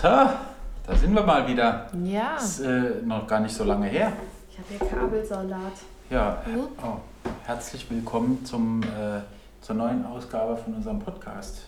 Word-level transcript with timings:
So, 0.00 0.08
da 0.08 0.94
sind 0.94 1.14
wir 1.14 1.22
mal 1.22 1.46
wieder. 1.46 1.86
Ja. 2.04 2.36
Ist 2.36 2.60
äh, 2.60 3.02
noch 3.04 3.26
gar 3.26 3.40
nicht 3.40 3.54
so 3.54 3.64
lange 3.64 3.86
her. 3.86 4.12
Ich 4.50 4.58
habe 4.58 4.68
hier 4.90 4.98
Kabelsalat. 4.98 5.72
Ja, 6.10 6.38
Mhm. 6.46 6.60
oh, 6.82 6.96
herzlich 7.44 7.90
willkommen 7.90 8.44
zum, 8.44 8.82
äh, 8.82 9.20
zur 9.60 9.76
neuen 9.76 10.06
Ausgabe 10.06 10.56
von 10.56 10.74
unserem 10.74 11.00
Podcast. 11.00 11.62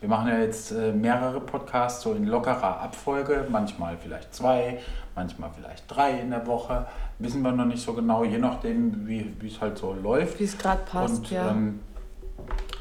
Wir 0.00 0.08
machen 0.08 0.28
ja 0.28 0.38
jetzt 0.38 0.70
äh, 0.70 0.92
mehrere 0.92 1.40
Podcasts 1.40 2.02
so 2.02 2.12
in 2.12 2.24
lockerer 2.26 2.80
Abfolge, 2.80 3.44
manchmal 3.50 3.96
vielleicht 4.00 4.32
zwei, 4.34 4.78
manchmal 5.16 5.50
vielleicht 5.56 5.84
drei 5.88 6.12
in 6.20 6.30
der 6.30 6.46
Woche. 6.46 6.86
Wissen 7.18 7.42
wir 7.42 7.50
noch 7.50 7.64
nicht 7.64 7.82
so 7.84 7.92
genau, 7.94 8.22
je 8.22 8.38
nachdem, 8.38 9.06
wie 9.08 9.34
wie 9.40 9.48
es 9.48 9.60
halt 9.60 9.76
so 9.78 9.92
läuft. 9.94 10.38
Wie 10.38 10.44
es 10.44 10.56
gerade 10.56 10.82
passt, 10.84 11.18
Und, 11.18 11.30
ja. 11.32 11.50
ähm, 11.50 11.80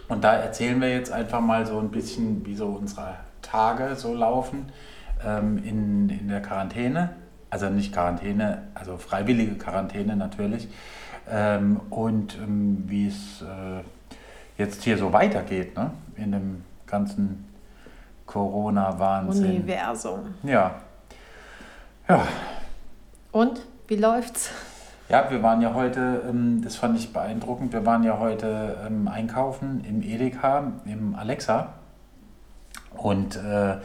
und 0.07 0.23
da 0.23 0.33
erzählen 0.35 0.79
wir 0.79 0.91
jetzt 0.91 1.11
einfach 1.11 1.41
mal 1.41 1.65
so 1.65 1.79
ein 1.79 1.89
bisschen, 1.89 2.45
wie 2.45 2.55
so 2.55 2.67
unsere 2.67 3.15
Tage 3.49 3.95
so 3.95 4.13
laufen 4.13 4.71
ähm, 5.25 5.57
in, 5.63 6.09
in 6.09 6.27
der 6.27 6.41
Quarantäne. 6.41 7.11
Also 7.49 7.69
nicht 7.69 7.93
Quarantäne, 7.93 8.63
also 8.73 8.97
freiwillige 8.97 9.55
Quarantäne 9.55 10.15
natürlich. 10.15 10.67
Ähm, 11.29 11.79
und 11.89 12.37
ähm, 12.37 12.83
wie 12.87 13.07
es 13.07 13.41
äh, 13.41 13.83
jetzt 14.57 14.83
hier 14.83 14.97
so 14.97 15.13
weitergeht, 15.13 15.75
ne? 15.75 15.91
in 16.15 16.31
dem 16.31 16.63
ganzen 16.85 17.45
Corona-Wahnsinn. 18.25 19.45
Universum. 19.45 20.35
Ja. 20.43 20.75
Ja, 22.07 22.27
Und? 23.31 23.61
Wie 23.87 23.95
läuft's? 23.95 24.51
Ja, 25.09 25.31
wir 25.31 25.41
waren 25.41 25.61
ja 25.61 25.73
heute, 25.73 26.23
ähm, 26.27 26.61
das 26.61 26.75
fand 26.75 26.97
ich 26.97 27.13
beeindruckend, 27.13 27.71
wir 27.71 27.85
waren 27.85 28.03
ja 28.03 28.19
heute 28.19 28.77
ähm, 28.85 29.07
einkaufen 29.07 29.83
im 29.87 30.01
Edeka, 30.01 30.73
im 30.85 31.15
Alexa. 31.15 31.69
Und 33.07 33.35
äh, 33.37 33.75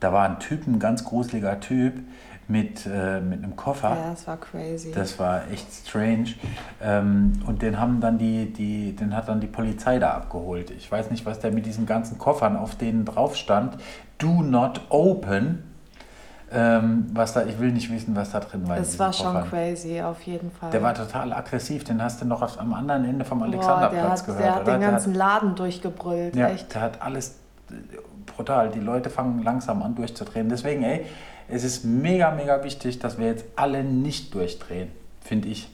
da 0.00 0.12
war 0.12 0.28
ein 0.28 0.38
Typ, 0.38 0.66
ein 0.66 0.78
ganz 0.78 1.04
gruseliger 1.04 1.58
Typ 1.60 1.94
mit, 2.46 2.86
äh, 2.86 3.20
mit 3.20 3.42
einem 3.44 3.56
Koffer. 3.56 3.90
Ja, 3.90 4.10
das 4.10 4.26
war 4.26 4.36
crazy. 4.38 4.92
Das 4.92 5.18
war 5.18 5.48
echt 5.50 5.66
strange. 5.72 6.34
Ähm, 6.82 7.42
und 7.46 7.62
den 7.62 7.78
haben 7.78 8.00
dann 8.00 8.18
die, 8.18 8.52
die, 8.52 8.96
den 8.96 9.14
hat 9.14 9.28
dann 9.28 9.40
die 9.40 9.46
Polizei 9.46 9.98
da 9.98 10.12
abgeholt. 10.12 10.70
Ich 10.70 10.90
weiß 10.90 11.10
nicht, 11.10 11.26
was 11.26 11.40
der 11.40 11.50
mit 11.50 11.66
diesen 11.66 11.84
ganzen 11.86 12.18
Koffern, 12.18 12.56
auf 12.56 12.74
denen 12.74 13.04
drauf 13.04 13.36
stand, 13.36 13.76
do 14.18 14.42
not 14.42 14.80
open. 14.88 15.64
Ähm, 16.50 17.06
was 17.12 17.34
da, 17.34 17.44
ich 17.44 17.58
will 17.60 17.72
nicht 17.72 17.92
wissen, 17.92 18.16
was 18.16 18.30
da 18.30 18.40
drin 18.40 18.66
war. 18.66 18.78
es 18.78 18.86
diesen 18.92 18.98
war 19.00 19.12
schon 19.12 19.34
Koffern. 19.34 19.50
crazy, 19.50 20.00
auf 20.00 20.22
jeden 20.22 20.50
Fall. 20.50 20.70
Der 20.70 20.82
war 20.82 20.94
total 20.94 21.34
aggressiv, 21.34 21.84
den 21.84 22.02
hast 22.02 22.22
du 22.22 22.24
noch 22.24 22.40
auf, 22.40 22.58
am 22.58 22.72
anderen 22.72 23.04
Ende 23.04 23.26
vom 23.26 23.40
Boah, 23.40 23.48
der 23.48 23.58
Alexanderplatz 23.58 24.20
hat, 24.20 24.26
gehört, 24.26 24.42
der 24.42 24.54
hat 24.54 24.62
oder? 24.62 24.72
den 24.72 24.80
Der 24.80 24.90
ganzen 24.92 25.14
Laden 25.14 25.54
durchgebrüllt, 25.56 26.34
ja, 26.34 26.48
echt. 26.48 26.74
der 26.74 26.80
hat 26.80 27.02
alles 27.02 27.34
brutal. 28.36 28.70
Die 28.70 28.80
Leute 28.80 29.10
fangen 29.10 29.42
langsam 29.42 29.82
an 29.82 29.94
durchzudrehen. 29.94 30.48
Deswegen, 30.48 30.82
ey, 30.82 31.06
es 31.48 31.64
ist 31.64 31.84
mega, 31.84 32.30
mega 32.30 32.62
wichtig, 32.64 32.98
dass 32.98 33.18
wir 33.18 33.26
jetzt 33.26 33.44
alle 33.56 33.82
nicht 33.82 34.34
durchdrehen, 34.34 34.90
finde 35.20 35.48
ich. 35.48 35.68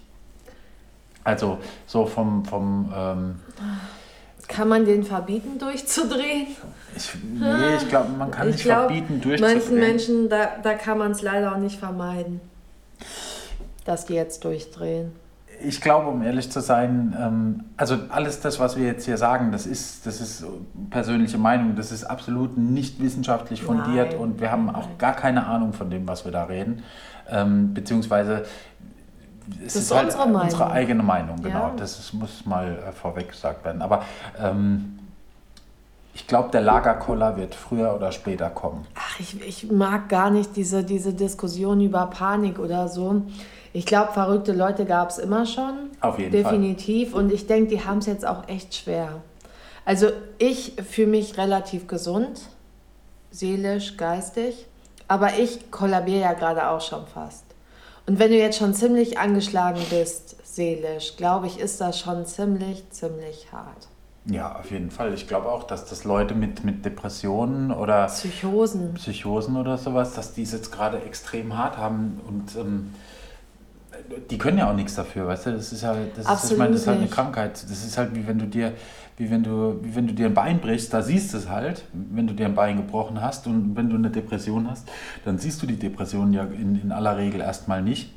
Also 1.24 1.58
so 1.86 2.06
vom, 2.06 2.44
vom 2.44 2.92
ähm, 2.94 3.40
Kann 4.46 4.68
man 4.68 4.84
den 4.84 5.02
verbieten, 5.04 5.58
durchzudrehen? 5.58 6.48
ich, 6.94 7.10
nee, 7.24 7.76
ich 7.76 7.88
glaube, 7.88 8.10
man 8.10 8.30
kann 8.30 8.48
ich 8.48 8.56
nicht 8.56 8.64
glaub, 8.64 8.86
verbieten, 8.86 9.20
durchzudrehen. 9.20 9.58
Manchen 9.58 9.78
Menschen, 9.78 10.28
da, 10.28 10.56
da 10.62 10.74
kann 10.74 10.98
man 10.98 11.12
es 11.12 11.22
leider 11.22 11.52
auch 11.52 11.58
nicht 11.58 11.78
vermeiden, 11.78 12.40
dass 13.84 14.04
die 14.06 14.14
jetzt 14.14 14.44
durchdrehen. 14.44 15.12
Ich 15.62 15.80
glaube, 15.80 16.08
um 16.08 16.22
ehrlich 16.22 16.50
zu 16.50 16.60
sein, 16.60 17.16
ähm, 17.18 17.64
also 17.76 17.96
alles 18.08 18.40
das, 18.40 18.58
was 18.58 18.76
wir 18.76 18.86
jetzt 18.86 19.04
hier 19.04 19.18
sagen, 19.18 19.52
das 19.52 19.66
ist, 19.66 20.06
das 20.06 20.20
ist 20.20 20.44
persönliche 20.90 21.38
Meinung, 21.38 21.76
das 21.76 21.92
ist 21.92 22.04
absolut 22.04 22.56
nicht 22.56 23.00
wissenschaftlich 23.00 23.62
fundiert 23.62 24.12
Nein. 24.12 24.20
und 24.20 24.40
wir 24.40 24.50
haben 24.50 24.74
auch 24.74 24.88
gar 24.98 25.14
keine 25.14 25.46
Ahnung 25.46 25.72
von 25.72 25.90
dem, 25.90 26.06
was 26.08 26.24
wir 26.24 26.32
da 26.32 26.44
reden. 26.44 26.82
Ähm, 27.30 27.74
beziehungsweise 27.74 28.44
es 29.64 29.74
Das 29.74 29.82
ist, 29.82 29.94
halt 29.94 30.06
unsere 30.06 30.24
unsere 30.24 30.70
eigene 30.70 31.02
Meinung, 31.02 31.42
genau. 31.42 31.68
Ja. 31.68 31.72
Das 31.76 32.12
muss 32.12 32.46
mal 32.46 32.78
äh, 32.88 32.92
vorweg 32.92 33.30
gesagt 33.30 33.64
werden. 33.64 33.82
Aber 33.82 34.02
ähm, 34.38 34.98
ich 36.14 36.26
glaube, 36.26 36.50
der 36.50 36.60
Lagerkoller 36.60 37.36
wird 37.36 37.54
früher 37.54 37.94
oder 37.94 38.12
später 38.12 38.48
kommen. 38.48 38.86
Ach, 38.94 39.18
ich, 39.18 39.40
ich 39.40 39.70
mag 39.70 40.08
gar 40.08 40.30
nicht 40.30 40.56
diese, 40.56 40.84
diese 40.84 41.12
Diskussion 41.12 41.80
über 41.80 42.06
Panik 42.06 42.58
oder 42.58 42.88
so. 42.88 43.22
Ich 43.74 43.86
glaube, 43.86 44.12
verrückte 44.12 44.52
Leute 44.52 44.84
gab 44.84 45.10
es 45.10 45.18
immer 45.18 45.46
schon. 45.46 45.90
Auf 46.00 46.18
jeden 46.20 46.30
Fall. 46.30 46.52
Definitiv. 46.52 47.12
Und 47.12 47.32
ich 47.32 47.48
denke, 47.48 47.70
die 47.70 47.84
haben 47.84 47.98
es 47.98 48.06
jetzt 48.06 48.24
auch 48.24 48.48
echt 48.48 48.72
schwer. 48.74 49.20
Also 49.84 50.10
ich 50.38 50.76
fühle 50.88 51.08
mich 51.08 51.36
relativ 51.36 51.88
gesund, 51.88 52.40
seelisch, 53.32 53.96
geistig. 53.96 54.66
Aber 55.08 55.38
ich 55.38 55.72
kollabiere 55.72 56.20
ja 56.20 56.32
gerade 56.34 56.68
auch 56.68 56.80
schon 56.80 57.04
fast. 57.08 57.44
Und 58.06 58.20
wenn 58.20 58.30
du 58.30 58.38
jetzt 58.38 58.58
schon 58.58 58.74
ziemlich 58.74 59.18
angeschlagen 59.18 59.82
bist, 59.90 60.36
seelisch, 60.44 61.16
glaube 61.16 61.48
ich, 61.48 61.58
ist 61.58 61.80
das 61.80 61.98
schon 61.98 62.24
ziemlich, 62.26 62.88
ziemlich 62.90 63.48
hart. 63.50 63.88
Ja, 64.26 64.56
auf 64.56 64.70
jeden 64.70 64.92
Fall. 64.92 65.12
Ich 65.14 65.26
glaube 65.26 65.50
auch, 65.50 65.64
dass 65.64 65.84
das 65.84 66.04
Leute 66.04 66.36
mit, 66.36 66.64
mit 66.64 66.84
Depressionen 66.84 67.72
oder 67.72 68.06
Psychosen. 68.06 68.94
Psychosen 68.94 69.56
oder 69.56 69.78
sowas, 69.78 70.14
dass 70.14 70.32
die 70.32 70.44
es 70.44 70.52
jetzt 70.52 70.70
gerade 70.70 71.02
extrem 71.02 71.58
hart 71.58 71.76
haben 71.76 72.20
und 72.28 72.54
ähm, 72.56 72.94
die 74.30 74.38
können 74.38 74.58
ja 74.58 74.70
auch 74.70 74.74
nichts 74.74 74.94
dafür, 74.94 75.26
weißt 75.26 75.46
du? 75.46 75.52
Das 75.52 75.72
ist 75.72 75.82
ja, 75.82 75.94
das 76.16 76.44
ist, 76.44 76.52
ich 76.52 76.58
meine, 76.58 76.72
das 76.72 76.82
ist 76.82 76.86
halt 76.86 76.98
eine. 76.98 77.08
Krankheit. 77.08 77.52
Das 77.54 77.84
ist 77.84 77.96
halt 77.98 78.14
wie 78.14 78.26
wenn 78.26 78.38
du 78.38 78.46
dir, 78.46 78.72
wie 79.16 79.30
wenn 79.30 79.42
du, 79.42 79.78
wie 79.82 79.94
wenn 79.94 80.06
du 80.06 80.14
dir 80.14 80.26
ein 80.26 80.34
Bein 80.34 80.60
brichst, 80.60 80.92
da 80.92 81.02
siehst 81.02 81.32
du 81.32 81.38
es 81.38 81.48
halt, 81.48 81.84
wenn 81.92 82.26
du 82.26 82.34
dir 82.34 82.46
ein 82.46 82.54
Bein 82.54 82.76
gebrochen 82.76 83.20
hast 83.20 83.46
und 83.46 83.76
wenn 83.76 83.90
du 83.90 83.96
eine 83.96 84.10
Depression 84.10 84.70
hast, 84.70 84.88
dann 85.24 85.38
siehst 85.38 85.62
du 85.62 85.66
die 85.66 85.76
Depression 85.76 86.32
ja 86.32 86.44
in, 86.44 86.80
in 86.82 86.92
aller 86.92 87.16
Regel 87.16 87.40
erstmal 87.40 87.82
nicht. 87.82 88.10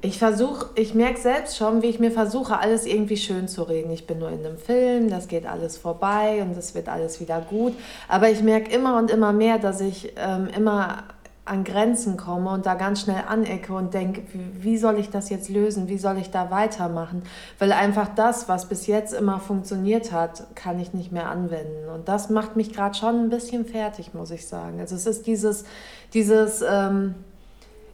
Ich 0.00 0.18
versuche, 0.18 0.66
ich 0.76 0.94
merke 0.94 1.18
selbst 1.18 1.56
schon, 1.56 1.82
wie 1.82 1.88
ich 1.88 1.98
mir 1.98 2.12
versuche, 2.12 2.56
alles 2.56 2.86
irgendwie 2.86 3.16
schön 3.16 3.48
zu 3.48 3.64
reden. 3.64 3.90
Ich 3.90 4.06
bin 4.06 4.20
nur 4.20 4.30
in 4.30 4.46
einem 4.46 4.56
Film, 4.56 5.10
das 5.10 5.26
geht 5.26 5.44
alles 5.44 5.76
vorbei 5.76 6.40
und 6.40 6.56
es 6.56 6.76
wird 6.76 6.88
alles 6.88 7.20
wieder 7.20 7.40
gut. 7.40 7.74
Aber 8.06 8.30
ich 8.30 8.40
merke 8.40 8.72
immer 8.72 8.96
und 8.96 9.10
immer 9.10 9.32
mehr, 9.32 9.58
dass 9.58 9.80
ich 9.80 10.12
ähm, 10.16 10.46
immer 10.56 11.02
an 11.48 11.64
Grenzen 11.64 12.16
komme 12.16 12.50
und 12.50 12.66
da 12.66 12.74
ganz 12.74 13.00
schnell 13.00 13.24
anecke 13.26 13.72
und 13.72 13.94
denke, 13.94 14.22
wie, 14.32 14.76
soll 14.76 14.98
ich 14.98 15.10
das 15.10 15.30
jetzt 15.30 15.48
lösen? 15.48 15.88
Wie 15.88 15.98
soll 15.98 16.18
ich 16.18 16.30
da 16.30 16.50
weitermachen? 16.50 17.22
Weil 17.58 17.72
einfach 17.72 18.08
das, 18.14 18.48
was 18.48 18.66
bis 18.66 18.86
jetzt 18.86 19.14
immer 19.14 19.40
funktioniert 19.40 20.12
hat, 20.12 20.54
kann 20.54 20.78
ich 20.78 20.94
nicht 20.94 21.12
mehr 21.12 21.28
anwenden. 21.28 21.88
Und 21.94 22.08
das 22.08 22.30
macht 22.30 22.56
mich 22.56 22.72
gerade 22.72 22.94
schon 22.94 23.24
ein 23.24 23.28
bisschen 23.30 23.64
fertig, 23.64 24.14
muss 24.14 24.30
ich 24.30 24.46
sagen. 24.46 24.80
Also 24.80 24.94
es 24.94 25.06
ist 25.06 25.26
dieses, 25.26 25.64
dieses 26.12 26.62
ähm, 26.62 27.14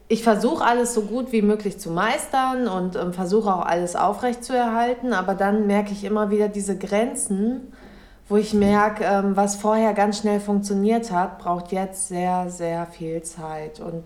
ich 0.08 0.22
versuche 0.22 0.64
alles 0.64 0.92
so 0.92 1.02
gut 1.02 1.32
wie 1.32 1.42
möglich 1.42 1.78
zu 1.78 1.90
meistern 1.90 2.68
und 2.68 2.94
ähm, 2.96 3.12
versuche 3.12 3.52
auch 3.52 3.64
alles 3.64 3.96
aufrecht 3.96 4.44
zu 4.44 4.54
erhalten, 4.54 5.12
aber 5.12 5.34
dann 5.34 5.66
merke 5.66 5.92
ich 5.92 6.04
immer 6.04 6.30
wieder 6.30 6.48
diese 6.48 6.76
Grenzen, 6.76 7.72
wo 8.26 8.38
ich 8.38 8.54
merke, 8.54 9.04
ähm, 9.04 9.36
was 9.36 9.56
vorher 9.56 9.92
ganz 9.92 10.20
schnell 10.20 10.40
funktioniert 10.40 11.12
hat, 11.12 11.38
braucht 11.38 11.72
jetzt 11.72 12.08
sehr, 12.08 12.48
sehr 12.48 12.86
viel 12.86 13.22
Zeit. 13.22 13.80
Und 13.80 14.02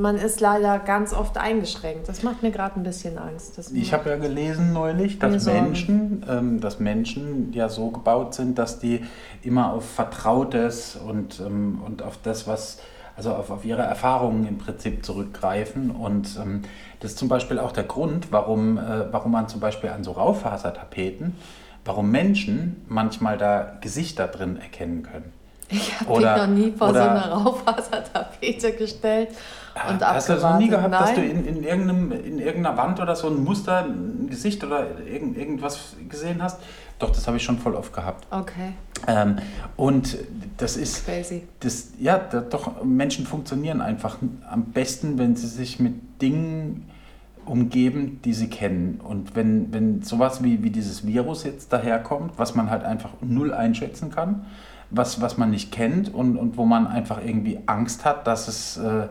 man 0.00 0.16
ist 0.16 0.40
leider 0.40 0.78
ganz 0.78 1.12
oft 1.12 1.36
eingeschränkt. 1.36 2.08
Das 2.08 2.22
macht 2.22 2.42
mir 2.42 2.50
gerade 2.50 2.80
ein 2.80 2.82
bisschen 2.82 3.18
Angst. 3.18 3.60
Ich 3.74 3.92
habe 3.92 4.08
ja 4.08 4.16
gelesen 4.16 4.72
neulich, 4.72 5.18
dass. 5.18 5.44
Menschen, 5.44 6.24
ähm, 6.28 6.60
dass 6.60 6.80
Menschen 6.80 7.52
ja 7.52 7.68
so 7.68 7.90
gebaut 7.90 8.34
sind, 8.34 8.58
dass 8.58 8.78
die 8.78 9.04
immer 9.42 9.74
auf 9.74 9.84
Vertrautes 9.84 10.96
und, 10.96 11.40
ähm, 11.40 11.82
und 11.84 12.02
auf 12.02 12.18
das, 12.22 12.46
was, 12.46 12.78
also 13.16 13.34
auf, 13.34 13.50
auf 13.50 13.66
ihre 13.66 13.82
Erfahrungen 13.82 14.46
im 14.46 14.56
Prinzip 14.56 15.04
zurückgreifen. 15.04 15.90
Und 15.90 16.38
ähm, 16.42 16.62
das 17.00 17.12
ist 17.12 17.18
zum 17.18 17.28
Beispiel 17.28 17.58
auch 17.58 17.72
der 17.72 17.84
Grund, 17.84 18.32
warum, 18.32 18.78
äh, 18.78 19.12
warum 19.12 19.32
man 19.32 19.48
zum 19.48 19.60
Beispiel 19.60 19.90
an 19.90 20.04
so 20.04 20.12
Raufasertapeten, 20.12 21.34
warum 21.84 22.10
Menschen 22.10 22.84
manchmal 22.88 23.38
da 23.38 23.76
Gesichter 23.80 24.28
drin 24.28 24.56
erkennen 24.56 25.02
können. 25.02 25.32
ich 25.68 25.98
habe 26.00 26.12
mich 26.16 26.24
noch 26.24 26.46
nie 26.46 26.72
vor 26.72 26.88
so 26.88 26.94
oder- 26.94 27.10
eine 27.24 27.30
Raufasertapete 27.32 28.72
gestellt 28.72 29.28
und 29.88 30.00
Hast 30.06 30.28
du 30.28 30.34
das 30.34 30.42
noch 30.42 30.58
nie 30.58 30.64
abgewartet. 30.72 30.90
gehabt, 30.92 31.08
dass 31.08 31.14
du 31.14 31.20
Nein. 31.22 31.44
in, 31.46 31.56
in, 31.56 31.62
irgendeinem, 31.64 32.12
in 32.12 32.38
irgendeiner 32.38 32.76
Wand 32.76 33.00
oder 33.00 33.16
so 33.16 33.28
ein 33.28 33.42
Muster, 33.42 33.84
ein 33.86 34.26
Gesicht 34.28 34.62
oder 34.64 34.86
irgend, 35.06 35.36
irgendwas 35.38 35.94
gesehen 36.08 36.42
hast? 36.42 36.60
Doch, 36.98 37.10
das 37.10 37.26
habe 37.26 37.38
ich 37.38 37.42
schon 37.42 37.58
voll 37.58 37.74
oft 37.74 37.92
gehabt. 37.92 38.26
Okay, 38.30 38.74
Ähm, 39.08 39.38
und 39.76 40.18
das 40.58 40.76
ist, 40.76 41.04
crazy. 41.06 41.42
das, 41.60 41.88
ja, 41.98 42.18
doch, 42.18 42.84
Menschen 42.84 43.26
funktionieren 43.26 43.80
einfach 43.80 44.18
am 44.48 44.64
besten, 44.66 45.18
wenn 45.18 45.34
sie 45.34 45.48
sich 45.48 45.80
mit 45.80 46.20
Dingen 46.22 46.88
umgeben, 47.46 48.20
die 48.24 48.32
sie 48.32 48.48
kennen. 48.48 49.00
Und 49.02 49.34
wenn, 49.34 49.72
wenn 49.72 50.02
sowas 50.02 50.42
wie, 50.42 50.62
wie 50.62 50.70
dieses 50.70 51.06
Virus 51.06 51.44
jetzt 51.44 51.72
daherkommt, 51.72 52.32
was 52.36 52.54
man 52.54 52.70
halt 52.70 52.84
einfach 52.84 53.10
null 53.20 53.52
einschätzen 53.52 54.10
kann, 54.10 54.46
was, 54.90 55.20
was 55.20 55.38
man 55.38 55.50
nicht 55.50 55.72
kennt 55.72 56.12
und, 56.12 56.36
und 56.36 56.56
wo 56.56 56.64
man 56.64 56.86
einfach 56.86 57.24
irgendwie 57.24 57.60
Angst 57.66 58.04
hat, 58.04 58.26
dass 58.26 58.48
es, 58.48 58.76
äh, 58.76 59.08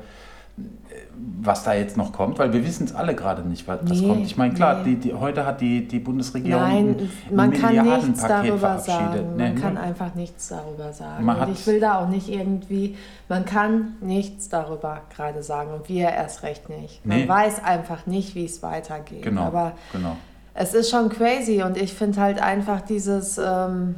was 1.43 1.63
da 1.63 1.73
jetzt 1.73 1.97
noch 1.97 2.13
kommt, 2.13 2.39
weil 2.39 2.53
wir 2.53 2.65
wissen 2.65 2.85
es 2.85 2.93
alle 2.95 3.15
gerade 3.15 3.41
nicht, 3.47 3.67
was, 3.67 3.81
Nee, 3.83 4.07
kommt. 4.07 4.25
Ich 4.25 4.37
meine, 4.37 4.53
klar, 4.53 4.83
nee. 4.83 4.95
die, 4.95 5.09
die, 5.09 5.13
heute 5.13 5.45
hat 5.45 5.61
die, 5.61 5.87
die 5.87 5.99
Bundesregierung 5.99 6.61
Nein, 6.61 6.95
ein 7.29 7.35
man 7.35 7.51
kann 7.51 7.75
nichts 7.83 8.21
darüber 8.21 8.79
sagen. 8.79 9.35
Nee, 9.35 9.49
Man 9.49 9.55
kann 9.55 9.73
null. 9.73 9.83
einfach 9.83 10.15
nichts 10.15 10.49
darüber 10.49 10.93
sagen. 10.93 11.25
Man 11.25 11.39
und 11.41 11.51
ich 11.51 11.65
will 11.65 11.79
da 11.79 11.99
auch 11.99 12.07
nicht 12.07 12.29
irgendwie, 12.29 12.95
man 13.27 13.45
kann 13.45 13.93
nichts 14.01 14.49
darüber 14.49 15.01
gerade 15.15 15.41
sagen 15.43 15.71
und 15.73 15.89
wir 15.89 16.09
erst 16.09 16.43
recht 16.43 16.69
nicht. 16.69 17.05
Man 17.05 17.27
weiß 17.27 17.63
einfach 17.63 18.05
nicht, 18.05 18.35
wie 18.35 18.45
es 18.45 18.61
weitergeht. 18.61 19.23
Genau, 19.23 19.41
Aber 19.43 19.73
genau. 19.91 20.17
es 20.53 20.73
ist 20.73 20.89
schon 20.89 21.09
crazy 21.09 21.63
und 21.63 21.77
ich 21.77 21.93
finde 21.93 22.21
halt 22.21 22.41
einfach 22.41 22.81
dieses, 22.81 23.37
ähm, 23.37 23.95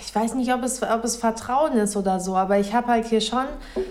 ich 0.00 0.14
weiß 0.14 0.34
nicht, 0.34 0.52
ob 0.52 0.62
es, 0.62 0.82
ob 0.82 1.04
es 1.04 1.16
Vertrauen 1.16 1.74
ist 1.74 1.96
oder 1.96 2.20
so, 2.20 2.36
aber 2.36 2.58
ich 2.58 2.74
habe 2.74 2.88
halt 2.88 3.06
hier 3.06 3.20
schon 3.20 3.46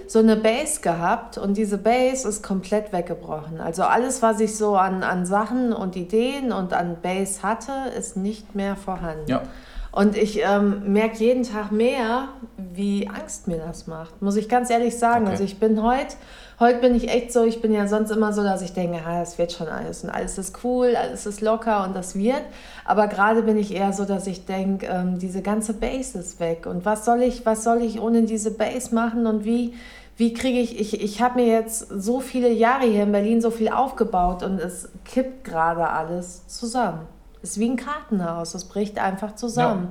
so 0.07 0.19
eine 0.19 0.35
Base 0.35 0.81
gehabt 0.81 1.37
und 1.37 1.57
diese 1.57 1.77
Base 1.77 2.27
ist 2.27 2.43
komplett 2.43 2.91
weggebrochen. 2.91 3.61
Also 3.61 3.83
alles, 3.83 4.21
was 4.21 4.39
ich 4.39 4.55
so 4.55 4.75
an, 4.75 5.03
an 5.03 5.25
Sachen 5.25 5.73
und 5.73 5.95
Ideen 5.95 6.51
und 6.51 6.73
an 6.73 6.97
Base 7.01 7.43
hatte, 7.43 7.71
ist 7.97 8.17
nicht 8.17 8.55
mehr 8.55 8.75
vorhanden. 8.75 9.27
Ja, 9.27 9.43
Und 9.91 10.17
ich 10.17 10.41
ähm, 10.43 10.91
merke 10.91 11.17
jeden 11.17 11.43
Tag 11.43 11.71
mehr, 11.71 12.29
wie 12.57 13.07
Angst 13.07 13.47
mir 13.47 13.57
das 13.57 13.87
macht, 13.87 14.21
muss 14.21 14.35
ich 14.35 14.49
ganz 14.49 14.69
ehrlich 14.69 14.97
sagen. 14.97 15.23
Okay. 15.23 15.31
Also 15.31 15.43
ich 15.43 15.59
bin 15.59 15.81
heute, 15.81 16.15
heute 16.59 16.79
bin 16.79 16.95
ich 16.95 17.09
echt 17.09 17.31
so, 17.33 17.43
ich 17.43 17.61
bin 17.61 17.73
ja 17.73 17.87
sonst 17.87 18.11
immer 18.11 18.33
so, 18.33 18.43
dass 18.43 18.61
ich 18.61 18.73
denke, 18.73 18.99
ah, 19.05 19.19
das 19.19 19.37
wird 19.37 19.51
schon 19.51 19.67
alles 19.67 20.03
und 20.03 20.09
alles 20.09 20.37
ist 20.37 20.63
cool, 20.63 20.95
alles 20.95 21.25
ist 21.25 21.41
locker 21.41 21.83
und 21.83 21.95
das 21.95 22.15
wird. 22.15 22.41
Aber 22.85 23.07
gerade 23.07 23.43
bin 23.43 23.57
ich 23.57 23.73
eher 23.73 23.93
so, 23.93 24.05
dass 24.05 24.27
ich 24.27 24.45
denke, 24.45 24.85
ähm, 24.87 25.19
diese 25.19 25.41
ganze 25.41 25.73
Base 25.73 26.17
ist 26.17 26.39
weg. 26.39 26.65
Und 26.65 26.85
was 26.85 27.05
soll 27.05 27.21
ich, 27.21 27.45
was 27.45 27.63
soll 27.63 27.81
ich 27.81 27.99
ohne 27.99 28.23
diese 28.23 28.51
Base 28.51 28.93
machen 28.93 29.25
und 29.27 29.43
wie, 29.43 29.73
wie 30.17 30.33
kriege 30.33 30.59
ich, 30.59 30.79
ich, 30.79 31.01
ich 31.01 31.21
habe 31.21 31.41
mir 31.41 31.47
jetzt 31.47 31.87
so 31.89 32.19
viele 32.21 32.51
Jahre 32.51 32.85
hier 32.85 33.03
in 33.03 33.11
Berlin 33.11 33.41
so 33.41 33.51
viel 33.51 33.69
aufgebaut 33.69 34.43
und 34.43 34.59
es 34.59 34.89
kippt 35.03 35.43
gerade 35.43 35.89
alles 35.89 36.47
zusammen. 36.47 37.01
Es 37.43 37.51
ist 37.51 37.59
wie 37.59 37.69
ein 37.69 37.75
Kartenhaus, 37.75 38.55
es 38.55 38.65
bricht 38.65 38.97
einfach 38.97 39.35
zusammen. 39.35 39.89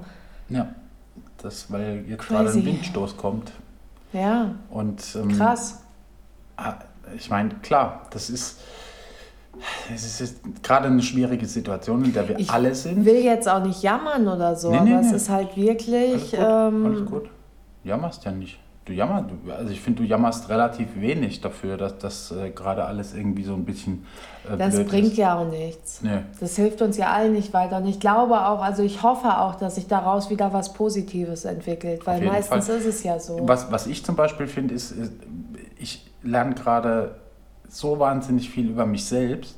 ja. 0.49 0.69
Das, 1.39 1.71
weil 1.71 2.05
jetzt 2.09 2.21
Crazy. 2.23 2.35
gerade 2.43 2.51
ein 2.59 2.65
Windstoß 2.65 3.17
kommt. 3.19 3.53
Ja, 4.15 4.53
Und 4.71 5.03
ähm, 5.15 5.37
krass. 5.37 5.81
Ah, 6.57 6.75
ich 7.17 7.31
meine, 7.31 7.51
klar, 7.63 8.03
das 8.11 8.31
ist, 8.31 8.59
es 9.95 10.21
ist 10.21 10.39
gerade 10.63 10.87
eine 10.89 11.03
schwierige 11.03 11.47
Situation, 11.47 12.05
in 12.05 12.13
der 12.13 12.29
wir 12.29 12.39
Ich 12.39 12.51
alle 12.51 12.75
sind. 12.75 13.05
will 13.05 13.23
jetzt 13.23 13.49
auch 13.49 13.63
nicht 13.63 13.83
jammern 13.83 14.27
oder 14.27 14.57
so, 14.57 14.71
Nee, 14.71 14.77
aber 14.79 14.85
nee, 14.87 14.95
es 15.01 15.11
nee. 15.11 15.17
ist 15.17 15.29
halt 15.31 15.49
Alles 15.51 15.57
wirklich. 15.57 16.31
gut, 16.33 16.41
ähm, 16.41 16.87
alles 16.87 17.05
gut. 17.07 17.31
Jammerst 17.85 18.25
ja 18.25 18.33
nicht. 18.33 18.59
Du 18.87 18.93
jammerst, 18.93 19.31
du, 19.31 19.51
also 19.53 19.71
ich 19.73 19.81
finde, 19.81 20.03
du 20.03 20.09
jammerst 20.09 20.49
relativ 20.51 20.89
wenig 20.97 21.41
dafür, 21.41 21.79
dass 21.79 21.97
das 21.99 22.33
äh, 22.33 22.51
gerade 22.51 22.85
alles 22.85 23.15
irgendwie 23.15 23.43
so 23.45 23.55
ein 23.55 23.65
bisschen 23.65 24.05
äh, 24.53 24.59
Das 24.59 24.75
bringt 24.85 25.13
ist. 25.13 25.17
ja 25.17 25.39
auch 25.39 25.49
nichts. 25.49 26.03
Nee. 26.03 26.19
Das 26.39 26.57
hilft 26.57 26.83
uns 26.83 26.99
ja 26.99 27.11
allen 27.11 27.33
nicht 27.33 27.55
weiter. 27.55 27.79
Und 27.79 27.87
ich 27.87 27.99
glaube 27.99 28.35
auch, 28.47 28.61
also 28.61 28.83
ich 28.83 29.03
hoffe 29.03 29.39
auch, 29.39 29.55
dass 29.55 29.77
sich 29.77 29.87
daraus 29.87 30.29
wieder 30.29 30.53
was 30.53 30.75
Positives 30.75 31.47
entwickelt, 31.47 32.07
weil 32.07 32.23
meistens 32.27 32.67
Fall. 32.67 32.77
ist 32.77 32.85
es 32.85 33.03
ja 33.05 33.19
so. 33.19 33.39
Was, 33.49 33.73
was 33.73 33.87
ich 33.87 34.05
zum 34.05 34.17
Beispiel 34.17 34.47
finde, 34.49 34.75
ist, 34.75 34.91
ist, 34.91 35.13
ich 35.79 36.05
lerne 36.25 36.55
gerade 36.55 37.17
so 37.69 37.99
wahnsinnig 37.99 38.51
viel 38.51 38.69
über 38.71 38.87
mich 38.87 39.05
selbst, 39.05 39.57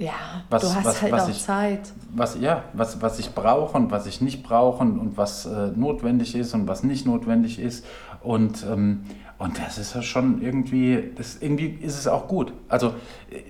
Ja, 0.00 0.12
Was- 0.48 0.62
du 0.62 0.68
hast 0.74 0.84
was- 0.84 1.02
halt 1.02 1.12
was 1.12 1.24
auch 1.24 1.28
ich- 1.30 1.42
Zeit. 1.42 1.80
was, 2.14 2.38
ja, 2.40 2.62
was, 2.72 3.02
was 3.02 3.18
ich 3.18 3.34
brauche 3.34 3.76
und 3.76 3.90
was 3.90 4.06
ich 4.06 4.20
nicht 4.20 4.44
brauche 4.44 4.80
und, 4.84 5.16
was 5.16 5.44
äh, 5.46 5.72
notwendig 5.74 6.36
ist 6.36 6.54
und 6.54 6.68
was 6.68 6.84
nicht 6.84 7.04
notwendig 7.04 7.58
ist. 7.58 7.84
Und, 8.22 8.64
ähm, 8.70 9.00
und 9.38 9.58
das 9.58 9.76
ist 9.76 9.94
ja 9.96 10.02
schon 10.02 10.40
irgendwie, 10.40 11.10
das, 11.16 11.38
irgendwie 11.40 11.66
ist 11.80 11.98
es 11.98 12.06
auch 12.06 12.28
gut. 12.28 12.52
Also 12.68 12.94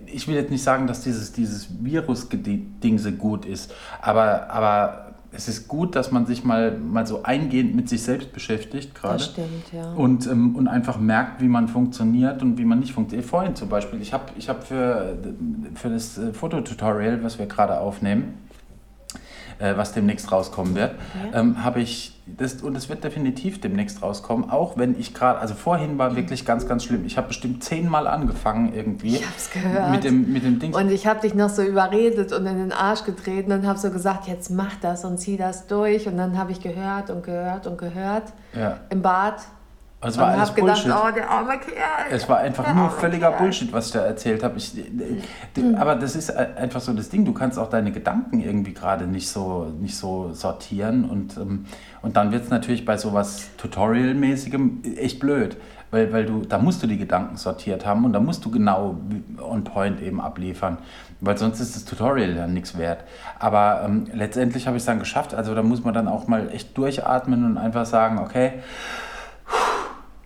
ich 0.07 0.27
will 0.27 0.37
jetzt 0.37 0.51
nicht 0.51 0.63
sagen, 0.63 0.87
dass 0.87 1.03
dieses, 1.03 1.33
dieses 1.33 1.69
Virus-Ding 1.85 2.99
so 2.99 3.13
gut 3.13 3.45
ist, 3.45 3.73
aber, 4.01 4.49
aber 4.51 5.15
es 5.31 5.47
ist 5.47 5.69
gut, 5.69 5.95
dass 5.95 6.11
man 6.11 6.25
sich 6.27 6.43
mal, 6.45 6.77
mal 6.79 7.07
so 7.07 7.23
eingehend 7.23 7.75
mit 7.77 7.89
sich 7.89 8.03
selbst 8.03 8.33
beschäftigt 8.33 8.95
gerade. 8.95 9.19
Das 9.19 9.27
stimmt, 9.27 9.73
ja. 9.73 9.93
Und, 9.93 10.27
ähm, 10.27 10.57
und 10.57 10.69
einfach 10.69 10.99
merkt, 10.99 11.43
wie 11.43 11.49
man 11.49 11.69
funktioniert 11.69 12.43
und 12.43 12.57
wie 12.57 12.65
man 12.65 12.79
nicht 12.81 12.93
funktioniert. 12.93 13.29
Vorhin 13.29 13.55
zum 13.55 13.69
Beispiel, 13.69 14.01
ich 14.01 14.13
habe 14.13 14.25
ich 14.39 14.49
hab 14.49 14.67
für, 14.67 15.17
für 15.75 15.91
das 15.91 16.17
äh, 16.17 16.33
Fototutorial, 16.33 17.23
was 17.23 17.39
wir 17.39 17.47
gerade 17.47 17.79
aufnehmen, 17.79 18.35
äh, 19.59 19.77
was 19.77 19.93
demnächst 19.93 20.33
rauskommen 20.33 20.75
wird, 20.75 20.95
Ja. 21.33 21.41
ähm, 21.41 21.63
habe 21.63 21.81
ich, 21.83 22.18
das, 22.37 22.55
und 22.63 22.77
es 22.77 22.89
wird 22.89 23.05
definitiv 23.05 23.61
demnächst 23.61 24.03
rauskommen, 24.03 24.51
auch 24.51 24.77
wenn 24.77 24.99
ich 24.99 25.15
gerade, 25.15 25.39
also 25.39 25.55
vorhin 25.55 25.99
war 25.99 26.17
wirklich 26.17 26.45
ganz, 26.45 26.67
ganz 26.67 26.85
schlimm. 26.85 27.05
Ich 27.05 27.17
habe 27.17 27.29
bestimmt 27.29 27.65
zehnmal 27.65 28.07
angefangen 28.07 28.73
irgendwie. 28.75 29.17
Ich 29.17 29.27
hab's 29.27 29.51
gehört. 29.51 29.91
Mit 29.91 30.05
dem, 30.05 30.33
mit 30.33 30.45
dem 30.45 30.59
Ding. 30.59 30.75
Und 30.75 30.91
ich 30.91 31.07
habe 31.07 31.21
dich 31.21 31.35
noch 31.35 31.49
so 31.49 31.63
überredet 31.63 32.33
und 32.33 32.47
in 32.47 32.59
den 32.59 32.73
Arsch 32.73 33.05
getreten 33.05 33.53
und 33.53 33.67
habe 33.67 33.79
so 33.79 33.91
gesagt, 33.91 34.29
jetzt 34.29 34.51
mach 34.51 34.77
das 34.77 35.05
und 35.05 35.19
zieh 35.19 35.37
das 35.37 35.67
durch. 35.67 36.07
Und 36.07 36.17
dann 36.17 36.37
habe 36.37 36.53
ich 36.53 36.61
gehört 36.61 37.11
und 37.11 37.25
gehört 37.25 37.67
und 37.67 37.79
gehört 37.79 38.33
ja. 38.55 38.81
im 38.91 39.03
Bad. 39.03 39.41
Und 40.01 40.11
es 40.11 40.15
und 40.17 40.23
war 40.23 40.29
alles 40.31 40.51
habe 40.51 40.61
gedacht, 40.61 40.83
Bullshit. 40.85 41.01
oh, 41.05 41.11
der 41.13 41.29
arme 41.29 41.59
Kerl. 41.59 42.07
Es 42.13 42.29
war 42.29 42.39
einfach 42.39 42.73
nur 42.73 42.89
völliger 42.91 43.31
Kerl. 43.31 43.41
Bullshit, 43.43 43.73
was 43.73 43.87
ich 43.87 43.93
da 43.93 44.05
erzählt 44.07 44.45
habe. 44.45 44.57
Ich, 44.57 44.73
d- 44.73 45.75
aber 45.77 45.97
das 45.97 46.15
ist 46.15 46.31
einfach 46.37 46.81
so 46.81 46.93
das 46.93 47.09
Ding. 47.09 47.25
Du 47.25 47.33
kannst 47.33 47.59
auch 47.59 47.69
deine 47.69 47.91
Gedanken 47.91 48.39
irgendwie 48.41 48.75
gerade 48.75 49.09
nicht 49.09 49.29
so, 49.29 49.73
nicht 49.81 49.97
so 49.97 50.33
sortieren. 50.35 51.05
Und, 51.05 51.37
ähm, 51.37 51.67
und 52.01 52.17
dann 52.17 52.31
wird 52.31 52.45
es 52.45 52.51
natürlich 52.51 52.85
bei 52.85 52.97
sowas 52.97 53.49
Tutorial-mäßigem 53.57 54.83
echt 54.97 55.19
blöd. 55.19 55.57
Weil, 55.91 56.13
weil 56.13 56.27
du, 56.27 56.43
da 56.43 56.59
musst 56.59 56.83
du 56.83 56.87
die 56.87 56.99
Gedanken 56.99 57.37
sortiert 57.39 57.87
haben 57.87 58.05
und 58.05 58.13
da 58.13 58.21
musst 58.21 58.45
du 58.45 58.51
genau 58.51 58.97
on 59.41 59.65
point 59.65 60.01
eben 60.03 60.21
abliefern. 60.21 60.77
Weil 61.21 61.39
sonst 61.39 61.61
ist 61.61 61.75
das 61.75 61.85
Tutorial 61.87 62.35
dann 62.35 62.53
nichts 62.53 62.77
wert. 62.79 63.03
Aber 63.41 63.83
ähm, 63.85 64.07
letztendlich 64.13 64.67
habe 64.67 64.77
ich 64.77 64.83
es 64.83 64.87
dann 64.87 64.99
geschafft. 65.01 65.35
Also 65.35 65.55
da 65.57 65.63
muss 65.63 65.83
man 65.83 65.95
dann 65.95 66.07
auch 66.07 66.29
mal 66.29 66.51
echt 66.53 66.77
durchatmen 66.79 67.45
und 67.45 67.57
einfach 67.59 67.87
sagen, 67.87 68.19
okay, 68.19 68.53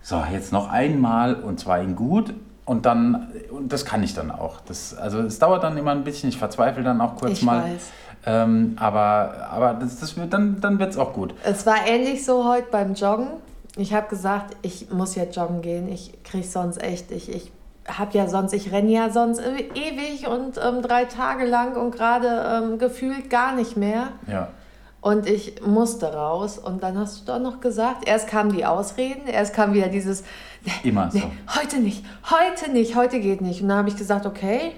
so, 0.03 0.21
jetzt 0.31 0.51
noch 0.51 0.69
einmal 0.69 1.33
und 1.35 1.59
zwar 1.59 1.79
in 1.79 1.95
gut 1.95 2.33
und 2.65 2.85
dann, 2.85 3.31
und 3.49 3.73
das 3.73 3.85
kann 3.85 4.03
ich 4.03 4.13
dann 4.13 4.29
auch. 4.31 4.61
Das, 4.61 4.95
also 4.95 5.19
es 5.21 5.39
dauert 5.39 5.63
dann 5.63 5.77
immer 5.77 5.91
ein 5.91 6.03
bisschen, 6.03 6.29
ich 6.29 6.37
verzweifle 6.37 6.83
dann 6.83 7.01
auch 7.01 7.15
kurz 7.15 7.31
Ich 7.39 7.41
mal. 7.43 7.63
weiß. 7.63 7.89
Ähm, 8.25 8.77
aber 8.79 9.49
aber 9.51 9.73
das, 9.73 9.99
das 9.99 10.15
wird, 10.15 10.31
dann, 10.31 10.61
dann 10.61 10.79
wird 10.79 10.91
es 10.91 10.97
auch 10.97 11.11
gut. 11.13 11.33
Es 11.43 11.65
war 11.65 11.75
ähnlich 11.85 12.23
so 12.25 12.45
heute 12.47 12.67
beim 12.71 12.93
Joggen. 12.93 13.27
Ich 13.75 13.93
habe 13.93 14.07
gesagt, 14.07 14.55
ich 14.61 14.89
muss 14.91 15.15
jetzt 15.15 15.35
joggen 15.35 15.61
gehen. 15.61 15.91
Ich 15.91 16.23
kriege 16.23 16.45
sonst 16.47 16.81
echt, 16.81 17.11
ich, 17.11 17.27
ich 17.33 17.51
habe 17.87 18.17
ja 18.17 18.27
sonst, 18.27 18.53
ich 18.53 18.71
renne 18.71 18.91
ja 18.91 19.09
sonst 19.09 19.39
e- 19.39 19.69
ewig 19.75 20.27
und 20.27 20.57
ähm, 20.63 20.81
drei 20.81 21.03
Tage 21.05 21.45
lang 21.45 21.75
und 21.75 21.91
gerade 21.93 22.27
ähm, 22.63 22.77
gefühlt 22.77 23.29
gar 23.29 23.55
nicht 23.55 23.75
mehr. 23.75 24.09
Ja. 24.31 24.47
Und 25.03 25.27
ich 25.27 25.61
musste 25.65 26.13
raus. 26.13 26.57
Und 26.57 26.81
dann 26.81 26.97
hast 26.97 27.19
du 27.21 27.25
doch 27.33 27.39
noch 27.39 27.59
gesagt, 27.59 28.07
erst 28.07 28.27
kamen 28.29 28.53
die 28.53 28.65
Ausreden, 28.65 29.27
erst 29.27 29.53
kam 29.53 29.73
wieder 29.73 29.89
dieses, 29.89 30.23
nee, 30.65 30.71
Immer 30.89 31.11
so. 31.11 31.17
nee, 31.17 31.25
heute 31.59 31.79
nicht, 31.79 32.05
heute 32.31 32.71
nicht, 32.71 32.95
heute 32.95 33.19
geht 33.19 33.41
nicht. 33.41 33.61
Und 33.61 33.67
dann 33.67 33.79
habe 33.79 33.89
ich 33.89 33.97
gesagt, 33.97 34.25
okay, 34.25 34.71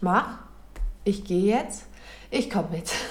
mach, 0.00 0.38
ich 1.02 1.24
gehe 1.24 1.52
jetzt, 1.52 1.86
ich 2.30 2.48
komme 2.48 2.68
mit. 2.70 2.90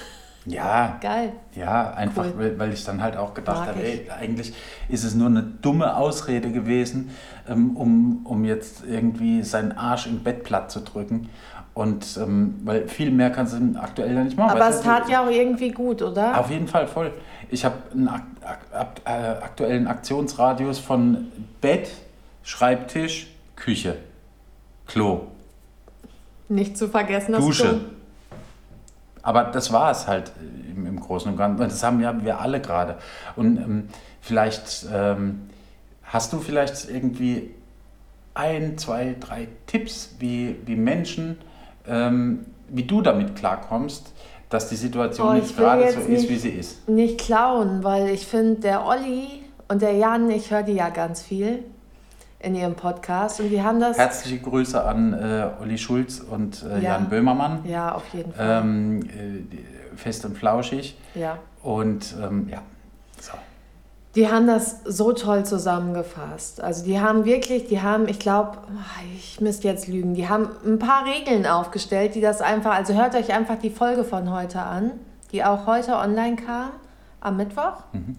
Ja, 0.46 0.98
Geil. 1.00 1.32
ja, 1.54 1.94
einfach, 1.94 2.26
Cool. 2.26 2.34
weil, 2.36 2.58
weil 2.58 2.72
ich 2.74 2.84
dann 2.84 3.02
halt 3.02 3.16
auch 3.16 3.32
gedacht 3.32 3.60
Mag 3.60 3.68
habe, 3.68 3.82
ey, 3.82 4.10
eigentlich 4.10 4.52
ist 4.90 5.02
es 5.02 5.14
nur 5.14 5.28
eine 5.28 5.42
dumme 5.42 5.96
Ausrede 5.96 6.52
gewesen, 6.52 7.16
ähm, 7.48 7.76
um, 7.76 8.20
um 8.24 8.44
jetzt 8.44 8.84
irgendwie 8.86 9.42
seinen 9.42 9.72
Arsch 9.72 10.06
im 10.06 10.22
Bett 10.22 10.44
platt 10.44 10.70
zu 10.70 10.80
drücken. 10.80 11.28
Und 11.74 12.16
ähm, 12.22 12.60
weil 12.64 12.86
viel 12.86 13.10
mehr 13.10 13.30
kannst 13.30 13.54
du 13.54 13.78
aktuell 13.80 14.14
ja 14.14 14.22
nicht 14.22 14.38
machen. 14.38 14.52
Aber 14.52 14.68
es 14.68 14.80
tat 14.80 15.08
ja 15.08 15.24
auch 15.24 15.30
irgendwie 15.30 15.72
gut, 15.72 16.02
oder? 16.02 16.38
Auf 16.38 16.48
jeden 16.50 16.68
Fall 16.68 16.86
voll. 16.86 17.12
Ich 17.50 17.64
habe 17.64 17.74
einen 17.92 18.08
ak 18.08 18.22
ak 18.72 19.00
äh, 19.04 19.10
aktuellen 19.10 19.88
Aktionsradius 19.88 20.78
von 20.78 21.32
Bett, 21.60 21.90
Schreibtisch, 22.44 23.28
Küche, 23.56 23.96
Klo, 24.86 25.22
Nicht 26.48 26.76
zu 26.76 26.88
vergessen, 26.88 27.32
das 27.32 27.44
Dusche. 27.44 27.68
Klo. 27.68 27.80
Aber 29.22 29.44
das 29.44 29.72
war 29.72 29.90
es 29.90 30.06
halt 30.06 30.32
im, 30.70 30.86
im 30.86 31.00
Großen 31.00 31.30
und 31.30 31.36
Ganzen. 31.36 31.58
Das 31.58 31.82
haben 31.82 32.00
ja 32.00 32.22
wir 32.22 32.40
alle 32.40 32.60
gerade. 32.60 32.98
Und 33.34 33.56
ähm, 33.56 33.88
vielleicht 34.20 34.86
ähm, 34.92 35.48
hast 36.04 36.32
du 36.32 36.38
vielleicht 36.38 36.88
irgendwie 36.90 37.50
ein, 38.34 38.76
zwei, 38.78 39.14
drei 39.18 39.48
Tipps, 39.66 40.16
wie, 40.18 40.56
wie 40.66 40.76
Menschen, 40.76 41.38
ähm, 41.86 42.46
wie 42.68 42.84
du 42.84 43.00
damit 43.02 43.36
klarkommst, 43.36 44.12
dass 44.48 44.68
die 44.68 44.76
Situation 44.76 45.28
Oh, 45.28 45.34
jetzt 45.34 45.56
gerade 45.56 45.82
jetzt 45.82 45.94
so 45.94 46.00
ist, 46.00 46.08
nicht- 46.08 46.28
wie 46.30 46.36
sie 46.36 46.48
ist. 46.50 46.88
Nicht 46.88 47.18
klauen, 47.20 47.82
weil 47.84 48.08
ich 48.08 48.26
finde, 48.26 48.60
der 48.60 48.86
Olli 48.86 49.42
und 49.68 49.82
der 49.82 49.92
Jan, 49.92 50.30
ich 50.30 50.50
höre 50.50 50.62
die 50.62 50.72
ja 50.74 50.88
ganz 50.90 51.22
viel 51.22 51.64
in 52.40 52.54
ihrem 52.54 52.74
Podcast 52.74 53.40
und 53.40 53.48
die 53.48 53.62
haben 53.62 53.80
das. 53.80 53.96
Herzliche 53.96 54.38
Grüße 54.38 54.82
an 54.84 55.14
äh, 55.14 55.48
Olli 55.62 55.78
Schulz 55.78 56.20
und 56.20 56.62
äh, 56.62 56.74
Ja. 56.76 56.92
Jan 56.94 57.08
Böhmermann. 57.08 57.60
Ja, 57.64 57.94
auf 57.94 58.02
jeden 58.12 58.32
Fall. 58.32 58.62
Ähm, 58.62 59.00
äh, 59.02 59.96
fest 59.96 60.24
und 60.24 60.36
flauschig. 60.36 60.96
ja. 61.14 61.38
Und 61.62 62.14
ähm, 62.22 62.48
ja. 62.50 62.60
Die 64.14 64.30
haben 64.30 64.46
das 64.46 64.76
so 64.84 65.12
toll 65.12 65.44
zusammengefasst. 65.44 66.60
Also 66.60 66.84
die 66.84 67.00
haben 67.00 67.24
wirklich, 67.24 67.66
die 67.66 67.82
haben, 67.82 68.08
ich 68.08 68.20
glaube, 68.20 68.58
ich 69.16 69.40
müsste 69.40 69.66
jetzt 69.66 69.88
lügen, 69.88 70.14
die 70.14 70.28
haben 70.28 70.50
ein 70.64 70.78
paar 70.78 71.04
Regeln 71.04 71.46
aufgestellt, 71.46 72.14
die 72.14 72.20
das 72.20 72.40
einfach, 72.40 72.74
also 72.74 72.94
hört 72.94 73.16
euch 73.16 73.32
einfach 73.34 73.58
die 73.58 73.70
Folge 73.70 74.04
von 74.04 74.32
heute 74.32 74.60
an, 74.60 74.92
die 75.32 75.44
auch 75.44 75.66
heute 75.66 75.96
online 75.96 76.36
kam, 76.36 76.70
am 77.20 77.36
Mittwoch. 77.36 77.82
Mhm. 77.92 78.16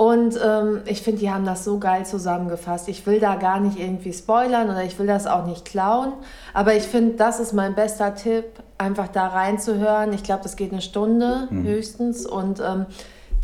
Und 0.00 0.40
ähm, 0.42 0.80
ich 0.86 1.02
finde, 1.02 1.20
die 1.20 1.30
haben 1.30 1.44
das 1.44 1.62
so 1.62 1.78
geil 1.78 2.06
zusammengefasst. 2.06 2.88
Ich 2.88 3.06
will 3.06 3.20
da 3.20 3.36
gar 3.36 3.60
nicht 3.60 3.78
irgendwie 3.78 4.14
spoilern 4.14 4.70
oder 4.70 4.82
ich 4.82 4.98
will 4.98 5.06
das 5.06 5.26
auch 5.26 5.44
nicht 5.44 5.66
klauen. 5.66 6.14
Aber 6.54 6.74
ich 6.74 6.84
finde, 6.84 7.16
das 7.16 7.38
ist 7.38 7.52
mein 7.52 7.74
bester 7.74 8.14
Tipp, 8.14 8.46
einfach 8.78 9.08
da 9.08 9.26
reinzuhören. 9.26 10.14
Ich 10.14 10.22
glaube, 10.22 10.42
das 10.42 10.56
geht 10.56 10.72
eine 10.72 10.80
Stunde 10.80 11.48
mhm. 11.50 11.64
höchstens. 11.64 12.24
Und 12.24 12.60
ähm, 12.60 12.86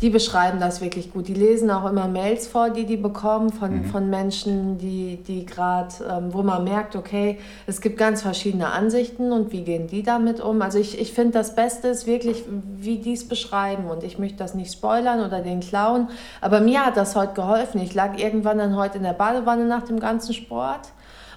die 0.01 0.11
beschreiben 0.11 0.59
das 0.59 0.79
wirklich 0.79 1.11
gut. 1.11 1.27
Die 1.27 1.33
lesen 1.33 1.71
auch 1.71 1.89
immer 1.89 2.07
Mails 2.07 2.47
vor, 2.47 2.69
die 2.69 2.85
die 2.85 2.97
bekommen 2.97 3.51
von, 3.51 3.79
mhm. 3.79 3.85
von 3.85 4.09
Menschen, 4.09 4.77
die, 4.77 5.17
die 5.27 5.45
gerade, 5.45 5.93
ähm, 6.07 6.33
wo 6.33 6.43
man 6.43 6.63
merkt, 6.63 6.95
okay, 6.95 7.39
es 7.65 7.81
gibt 7.81 7.97
ganz 7.97 8.21
verschiedene 8.21 8.71
Ansichten 8.71 9.31
und 9.31 9.51
wie 9.51 9.63
gehen 9.63 9.87
die 9.87 10.03
damit 10.03 10.39
um. 10.39 10.61
Also 10.61 10.77
ich, 10.77 11.01
ich 11.01 11.13
finde, 11.13 11.31
das 11.31 11.55
Beste 11.55 11.87
ist 11.87 12.05
wirklich, 12.05 12.43
wie 12.77 12.99
die 12.99 13.13
es 13.13 13.27
beschreiben 13.27 13.89
und 13.89 14.03
ich 14.03 14.19
möchte 14.19 14.37
das 14.37 14.53
nicht 14.53 14.71
spoilern 14.71 15.25
oder 15.25 15.41
den 15.41 15.61
klauen, 15.61 16.09
aber 16.41 16.59
mir 16.59 16.85
hat 16.85 16.95
das 16.95 17.15
heute 17.15 17.33
geholfen. 17.33 17.81
Ich 17.81 17.95
lag 17.95 18.19
irgendwann 18.19 18.59
dann 18.59 18.75
heute 18.75 18.97
in 18.97 19.03
der 19.03 19.13
Badewanne 19.13 19.65
nach 19.65 19.83
dem 19.83 19.99
ganzen 19.99 20.33
Sport 20.33 20.89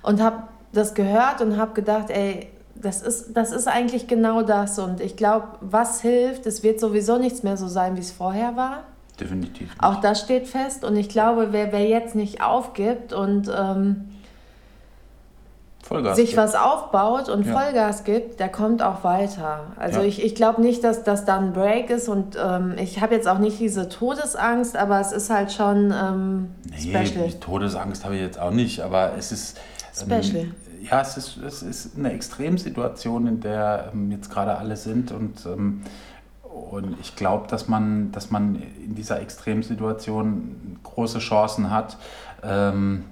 und 0.03 0.21
habe 0.23 0.43
das 0.73 0.95
gehört 0.95 1.41
und 1.41 1.57
habe 1.57 1.73
gedacht, 1.73 2.11
ey, 2.11 2.49
das 2.83 3.03
ist, 3.03 3.37
das 3.37 3.53
ist 3.53 3.69
eigentlich 3.69 4.07
genau 4.07 4.43
das. 4.43 4.79
Und 4.79 5.01
ich 5.01 5.17
glaube, 5.17 5.47
was 5.61 6.01
hilft, 6.01 6.47
es 6.47 6.63
wird 6.63 6.81
sowieso 6.81 7.19
nichts 7.19 7.43
mehr 7.43 7.57
so 7.57 7.69
sein, 7.69 7.97
wie 7.97 8.01
es 8.01 8.11
vorher 8.11 8.57
war. 8.57 8.85
Definitiv. 9.19 9.69
Nicht. 9.69 9.83
Auch 9.83 10.01
das 10.01 10.21
steht 10.21 10.47
fest. 10.47 10.85
Und 10.85 10.97
ich 10.97 11.09
glaube, 11.09 11.49
wer, 11.51 11.73
wer 11.73 11.87
jetzt 11.87 12.15
nicht 12.15 12.43
aufgibt 12.43 13.13
und 13.13 13.51
ähm, 13.55 14.09
sich 16.15 16.31
gibt. 16.31 16.37
was 16.37 16.55
aufbaut 16.55 17.29
und 17.29 17.47
ja. 17.47 17.53
Vollgas 17.53 18.05
gibt, 18.05 18.39
der 18.39 18.49
kommt 18.49 18.81
auch 18.83 19.03
weiter. 19.05 19.65
Also 19.77 20.01
ja. 20.01 20.07
ich, 20.07 20.25
ich 20.25 20.35
glaube 20.35 20.63
nicht, 20.63 20.85
dass 20.85 21.03
das 21.03 21.25
dann 21.25 21.49
ein 21.49 21.53
Break 21.53 21.91
ist. 21.91 22.09
Und 22.09 22.37
ähm, 22.43 22.77
ich 22.79 23.01
habe 23.03 23.15
jetzt 23.15 23.29
auch 23.29 23.39
nicht 23.39 23.61
diese 23.61 23.89
Todesangst, 23.89 24.77
aber 24.77 25.01
es 25.01 25.13
ist 25.13 25.29
halt 25.29 25.53
schon 25.53 25.93
ähm, 25.93 26.51
nee, 26.71 27.05
special. 27.05 27.31
Todesangst 27.41 28.05
habe 28.05 28.15
ich 28.15 28.23
jetzt 28.23 28.39
auch 28.39 28.53
nicht, 28.53 28.81
aber 28.81 29.13
es 29.19 29.33
ist... 29.33 29.59
Ähm, 30.01 30.23
special 30.23 30.47
ja, 30.83 31.01
es 31.01 31.17
ist, 31.17 31.37
es 31.39 31.63
ist 31.63 31.99
eine 31.99 32.13
Extremsituation, 32.13 33.27
in 33.27 33.41
der 33.41 33.91
ähm, 33.93 34.11
jetzt 34.11 34.31
gerade 34.31 34.57
alle 34.57 34.77
sind 34.77 35.13
und, 35.13 35.45
ähm, 35.47 35.83
und 36.43 36.99
ich 37.01 37.17
glaube, 37.17 37.47
dass 37.49 37.69
man, 37.69 38.13
dass 38.13 38.31
man 38.31 38.57
in 38.57 38.95
dieser 38.95 39.21
Extremsituation 39.21 40.79
große 40.83 41.19
Chancen 41.19 41.71
hat, 41.71 41.97
ähm, 42.43 43.05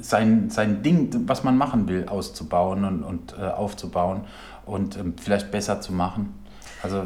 sein, 0.00 0.50
sein 0.50 0.82
Ding, 0.82 1.10
was 1.26 1.44
man 1.44 1.56
machen 1.56 1.88
will, 1.88 2.06
auszubauen 2.08 2.84
und, 2.84 3.02
und 3.02 3.34
äh, 3.38 3.44
aufzubauen 3.44 4.22
und 4.66 4.96
ähm, 4.98 5.14
vielleicht 5.16 5.50
besser 5.50 5.80
zu 5.80 5.92
machen. 5.92 6.34
Also 6.82 7.04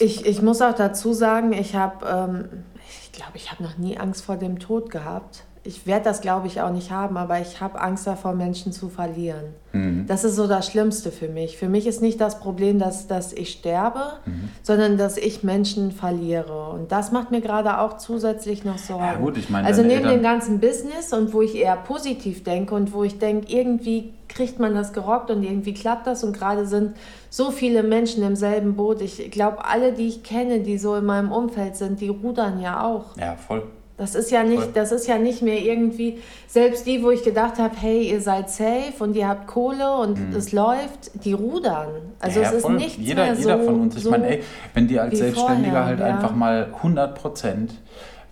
ich, 0.00 0.26
ich 0.26 0.42
muss 0.42 0.60
auch 0.60 0.74
dazu 0.74 1.12
sagen, 1.12 1.52
ich 1.52 1.76
habe, 1.76 2.06
ähm, 2.06 2.64
ich 3.02 3.12
glaube, 3.12 3.36
ich 3.36 3.52
habe 3.52 3.62
noch 3.62 3.78
nie 3.78 3.96
Angst 3.96 4.24
vor 4.24 4.36
dem 4.36 4.58
Tod 4.58 4.90
gehabt 4.90 5.44
ich 5.66 5.86
werde 5.86 6.04
das, 6.04 6.20
glaube 6.20 6.46
ich, 6.46 6.60
auch 6.60 6.70
nicht 6.70 6.90
haben, 6.90 7.16
aber 7.16 7.40
ich 7.40 7.60
habe 7.62 7.80
Angst 7.80 8.06
davor, 8.06 8.34
Menschen 8.34 8.70
zu 8.70 8.90
verlieren. 8.90 9.54
Mhm. 9.72 10.04
Das 10.06 10.22
ist 10.22 10.36
so 10.36 10.46
das 10.46 10.66
Schlimmste 10.66 11.10
für 11.10 11.28
mich. 11.28 11.56
Für 11.56 11.70
mich 11.70 11.86
ist 11.86 12.02
nicht 12.02 12.20
das 12.20 12.38
Problem, 12.38 12.78
dass, 12.78 13.06
dass 13.06 13.32
ich 13.32 13.50
sterbe, 13.50 14.18
mhm. 14.26 14.50
sondern 14.62 14.98
dass 14.98 15.16
ich 15.16 15.42
Menschen 15.42 15.90
verliere. 15.90 16.68
Und 16.68 16.92
das 16.92 17.12
macht 17.12 17.30
mir 17.30 17.40
gerade 17.40 17.78
auch 17.78 17.96
zusätzlich 17.96 18.64
noch 18.64 18.76
Sorgen. 18.76 19.04
Ja, 19.04 19.14
gut, 19.14 19.38
ich 19.38 19.48
meine, 19.48 19.66
also 19.66 19.82
neben 19.82 20.06
dem 20.06 20.22
ganzen 20.22 20.60
Business 20.60 21.14
und 21.14 21.32
wo 21.32 21.40
ich 21.40 21.54
eher 21.56 21.76
positiv 21.76 22.44
denke 22.44 22.74
und 22.74 22.92
wo 22.92 23.02
ich 23.02 23.18
denke, 23.18 23.50
irgendwie 23.50 24.12
kriegt 24.28 24.58
man 24.58 24.74
das 24.74 24.92
gerockt 24.92 25.30
und 25.30 25.42
irgendwie 25.42 25.72
klappt 25.72 26.06
das 26.06 26.24
und 26.24 26.36
gerade 26.36 26.66
sind 26.66 26.94
so 27.30 27.50
viele 27.50 27.82
Menschen 27.82 28.22
im 28.22 28.36
selben 28.36 28.76
Boot. 28.76 29.00
Ich 29.00 29.30
glaube, 29.30 29.64
alle, 29.64 29.92
die 29.92 30.08
ich 30.08 30.22
kenne, 30.22 30.60
die 30.60 30.76
so 30.76 30.94
in 30.96 31.06
meinem 31.06 31.32
Umfeld 31.32 31.76
sind, 31.76 32.02
die 32.02 32.08
rudern 32.08 32.60
ja 32.60 32.84
auch. 32.84 33.16
Ja, 33.16 33.36
voll. 33.36 33.62
Das 33.96 34.16
ist 34.16 34.32
ja 34.32 34.42
nicht, 34.42 34.76
das 34.76 34.90
ist 34.90 35.06
ja 35.06 35.18
nicht 35.18 35.40
mehr 35.40 35.60
irgendwie, 35.60 36.18
selbst 36.48 36.84
die, 36.84 37.02
wo 37.04 37.10
ich 37.10 37.22
gedacht 37.22 37.58
habe, 37.58 37.76
hey, 37.76 38.10
ihr 38.10 38.20
seid 38.20 38.50
safe 38.50 38.92
und 38.98 39.14
ihr 39.14 39.28
habt 39.28 39.46
Kohle 39.46 39.96
und 39.98 40.30
mhm. 40.30 40.36
es 40.36 40.50
läuft, 40.50 41.24
die 41.24 41.32
rudern. 41.32 41.88
Also 42.18 42.40
ja, 42.40 42.48
es 42.48 42.54
ist 42.54 42.68
nichts 42.70 42.96
jeder, 42.98 43.24
mehr 43.24 43.34
jeder 43.34 43.58
so, 43.60 43.64
von 43.66 43.80
uns. 43.82 43.96
Ich 43.96 44.02
so 44.02 44.10
meine, 44.10 44.38
ey, 44.38 44.42
wenn 44.74 44.88
dir 44.88 45.02
als 45.02 45.18
Selbstständiger 45.18 45.70
vorher, 45.70 45.86
halt 45.86 46.00
ja. 46.00 46.06
einfach 46.06 46.34
mal 46.34 46.72
100 46.74 47.14
Prozent 47.14 47.74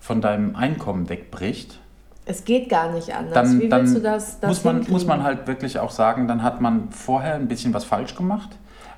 von 0.00 0.20
deinem 0.20 0.56
Einkommen 0.56 1.08
wegbricht, 1.08 1.78
es 2.24 2.44
geht 2.44 2.68
gar 2.68 2.92
nicht 2.92 3.14
anders. 3.14 3.34
Dann, 3.34 3.60
Wie 3.60 3.70
willst 3.70 3.96
du 3.96 4.00
das, 4.00 4.38
das 4.38 4.48
muss, 4.48 4.64
man, 4.64 4.86
muss 4.88 5.06
man 5.06 5.22
halt 5.24 5.46
wirklich 5.48 5.78
auch 5.78 5.90
sagen, 5.90 6.28
dann 6.28 6.42
hat 6.42 6.60
man 6.60 6.90
vorher 6.90 7.34
ein 7.34 7.48
bisschen 7.48 7.74
was 7.74 7.84
falsch 7.84 8.14
gemacht. 8.14 8.50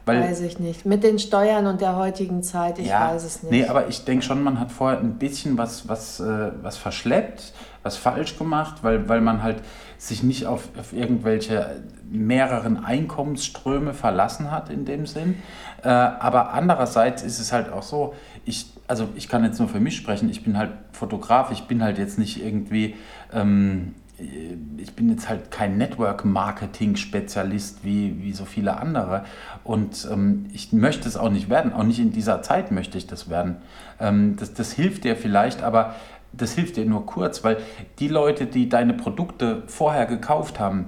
Weil, 0.06 0.20
weiß 0.20 0.42
ich 0.42 0.58
nicht. 0.58 0.84
Mit 0.84 1.02
den 1.02 1.18
Steuern 1.18 1.66
und 1.66 1.80
der 1.80 1.96
heutigen 1.96 2.42
Zeit, 2.42 2.78
ich 2.78 2.88
ja, 2.88 3.11
weiß 3.11 3.25
es 3.25 3.42
nicht. 3.42 3.52
Nee, 3.52 3.66
aber 3.66 3.88
ich 3.88 4.04
denke 4.04 4.25
schon, 4.25 4.42
man 4.42 4.61
hat 4.61 4.70
vorher 4.70 5.00
ein 5.00 5.18
bisschen 5.18 5.56
was, 5.56 5.88
was, 5.88 6.20
äh, 6.20 6.52
was 6.62 6.76
verschleppt, 6.76 7.54
was 7.82 7.96
falsch 7.96 8.37
gemacht, 8.37 8.82
weil, 8.82 9.08
weil 9.08 9.23
man 9.23 9.42
halt 9.42 9.62
sich 9.96 10.23
nicht 10.23 10.46
auf, 10.46 10.68
auf 10.78 10.92
irgendwelche 10.92 11.82
mehreren 12.11 12.84
Einkommensströme 12.84 13.94
verlassen 13.94 14.50
hat 14.50 14.68
in 14.68 14.84
dem 14.84 15.06
Sinn. 15.06 15.42
Äh, 15.82 15.88
aber 15.88 16.52
andererseits 16.52 17.23
ist 17.23 17.40
es 17.40 17.52
halt 17.52 17.73
auch 17.73 17.82
so, 17.82 18.14
ich, 18.44 18.66
also 18.87 19.08
ich 19.16 19.28
kann 19.28 19.42
jetzt 19.42 19.58
nur 19.58 19.68
für 19.68 19.80
mich 19.80 19.96
sprechen, 19.96 20.28
ich 20.28 20.44
bin 20.44 20.58
halt 20.58 20.73
Fotograf, 20.92 21.50
ich 21.50 21.64
bin 21.64 21.82
halt 21.82 21.99
jetzt 21.99 22.18
nicht 22.18 22.44
irgendwie... 22.44 22.94
Ähm, 23.32 23.94
ich 24.18 24.94
bin 24.94 25.11
jetzt 25.11 25.28
halt 25.28 25.50
kein 25.50 25.76
Network-Marketing-Spezialist 25.76 27.80
wie, 27.83 28.23
wie 28.23 28.33
so 28.33 28.44
viele 28.44 28.78
andere. 28.78 29.25
Und 29.64 30.06
ähm, 30.11 30.47
ich 30.52 30.73
möchte 30.73 31.09
es 31.09 31.16
auch 31.16 31.30
nicht 31.30 31.49
werden. 31.49 31.73
Auch 31.73 31.83
nicht 31.83 31.99
in 31.99 32.12
dieser 32.12 32.40
Zeit 32.42 32.71
möchte 32.71 32.97
ich 32.97 33.09
das 33.09 33.28
werden. 33.28 33.56
Ähm, 33.99 34.37
das, 34.38 34.54
das 34.54 34.71
hilft 34.73 35.02
dir 35.04 35.16
vielleicht, 35.16 35.64
aber 35.64 35.97
das 36.33 36.52
hilft 36.52 36.76
dir 36.76 36.85
nur 36.85 37.06
kurz, 37.06 37.42
weil 37.42 37.56
die 37.99 38.06
Leute, 38.09 38.47
die 38.47 38.68
deine 38.68 38.94
Produkte 38.94 39.64
vorher 39.66 40.06
gekauft 40.06 40.61
haben, 40.61 40.87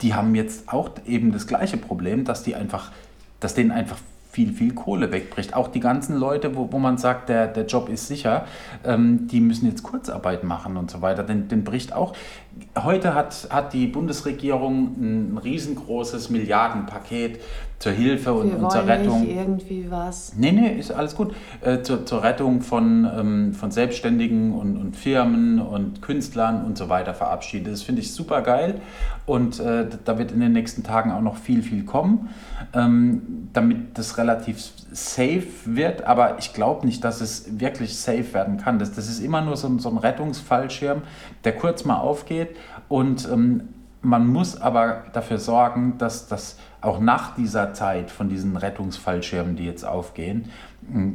die 0.00 0.14
haben 0.14 0.34
jetzt 0.34 0.72
auch 0.72 0.92
eben 1.06 1.32
das 1.32 1.46
gleiche 1.46 1.76
Problem, 1.76 2.24
dass 2.24 2.44
die 2.44 2.54
einfach, 2.54 2.92
dass 3.40 3.52
denen 3.54 3.72
einfach 3.72 3.98
viel, 4.38 4.52
viel 4.52 4.72
Kohle 4.72 5.10
wegbricht. 5.10 5.54
Auch 5.54 5.66
die 5.66 5.80
ganzen 5.80 6.16
Leute, 6.16 6.54
wo, 6.54 6.70
wo 6.70 6.78
man 6.78 6.96
sagt, 6.96 7.28
der, 7.28 7.48
der 7.48 7.66
Job 7.66 7.88
ist 7.88 8.06
sicher, 8.06 8.44
ähm, 8.84 9.26
die 9.26 9.40
müssen 9.40 9.66
jetzt 9.66 9.82
Kurzarbeit 9.82 10.44
machen 10.44 10.76
und 10.76 10.92
so 10.92 11.02
weiter. 11.02 11.24
Den, 11.24 11.48
den 11.48 11.64
bricht 11.64 11.92
auch. 11.92 12.14
Heute 12.76 13.14
hat, 13.14 13.48
hat 13.50 13.72
die 13.72 13.86
Bundesregierung 13.86 14.96
ein 14.98 15.38
riesengroßes 15.38 16.30
Milliardenpaket 16.30 17.40
zur 17.78 17.92
Hilfe 17.92 18.32
und, 18.32 18.54
und 18.54 18.70
zur 18.70 18.86
Rettung. 18.86 19.20
Nicht 19.20 19.36
irgendwie 19.36 19.86
was. 19.88 20.32
Nee, 20.36 20.50
nee, 20.50 20.78
ist 20.78 20.90
alles 20.90 21.14
gut. 21.14 21.34
Äh, 21.60 21.82
zur, 21.82 22.04
zur 22.06 22.24
Rettung 22.24 22.60
von, 22.60 23.08
ähm, 23.16 23.52
von 23.52 23.70
Selbstständigen 23.70 24.52
und, 24.52 24.76
und 24.76 24.96
Firmen 24.96 25.60
und 25.60 26.02
Künstlern 26.02 26.64
und 26.64 26.76
so 26.76 26.88
weiter 26.88 27.14
verabschiedet. 27.14 27.72
Das 27.72 27.82
finde 27.82 28.02
ich 28.02 28.12
super 28.12 28.42
geil 28.42 28.80
und 29.26 29.60
äh, 29.60 29.86
da 30.04 30.18
wird 30.18 30.32
in 30.32 30.40
den 30.40 30.52
nächsten 30.52 30.82
Tagen 30.82 31.12
auch 31.12 31.20
noch 31.20 31.36
viel, 31.36 31.62
viel 31.62 31.84
kommen, 31.84 32.30
ähm, 32.74 33.48
damit 33.52 33.96
das 33.96 34.18
relativ 34.18 34.72
safe 34.92 35.46
wird. 35.64 36.04
Aber 36.04 36.38
ich 36.38 36.52
glaube 36.52 36.86
nicht, 36.86 37.04
dass 37.04 37.20
es 37.20 37.60
wirklich 37.60 37.98
safe 37.98 38.32
werden 38.32 38.58
kann. 38.58 38.78
Das, 38.78 38.92
das 38.92 39.08
ist 39.08 39.20
immer 39.20 39.40
nur 39.40 39.56
so, 39.56 39.78
so 39.78 39.90
ein 39.90 39.98
Rettungsfallschirm, 39.98 41.02
der 41.44 41.56
kurz 41.56 41.84
mal 41.84 41.98
aufgeht 41.98 42.56
und 42.88 43.28
ähm, 43.30 43.68
man 44.00 44.28
muss 44.28 44.60
aber 44.60 45.04
dafür 45.12 45.38
sorgen, 45.38 45.98
dass 45.98 46.28
das 46.28 46.56
auch 46.80 47.00
nach 47.00 47.34
dieser 47.34 47.74
Zeit 47.74 48.10
von 48.10 48.28
diesen 48.28 48.56
Rettungsfallschirmen, 48.56 49.56
die 49.56 49.66
jetzt 49.66 49.84
aufgehen, 49.84 50.50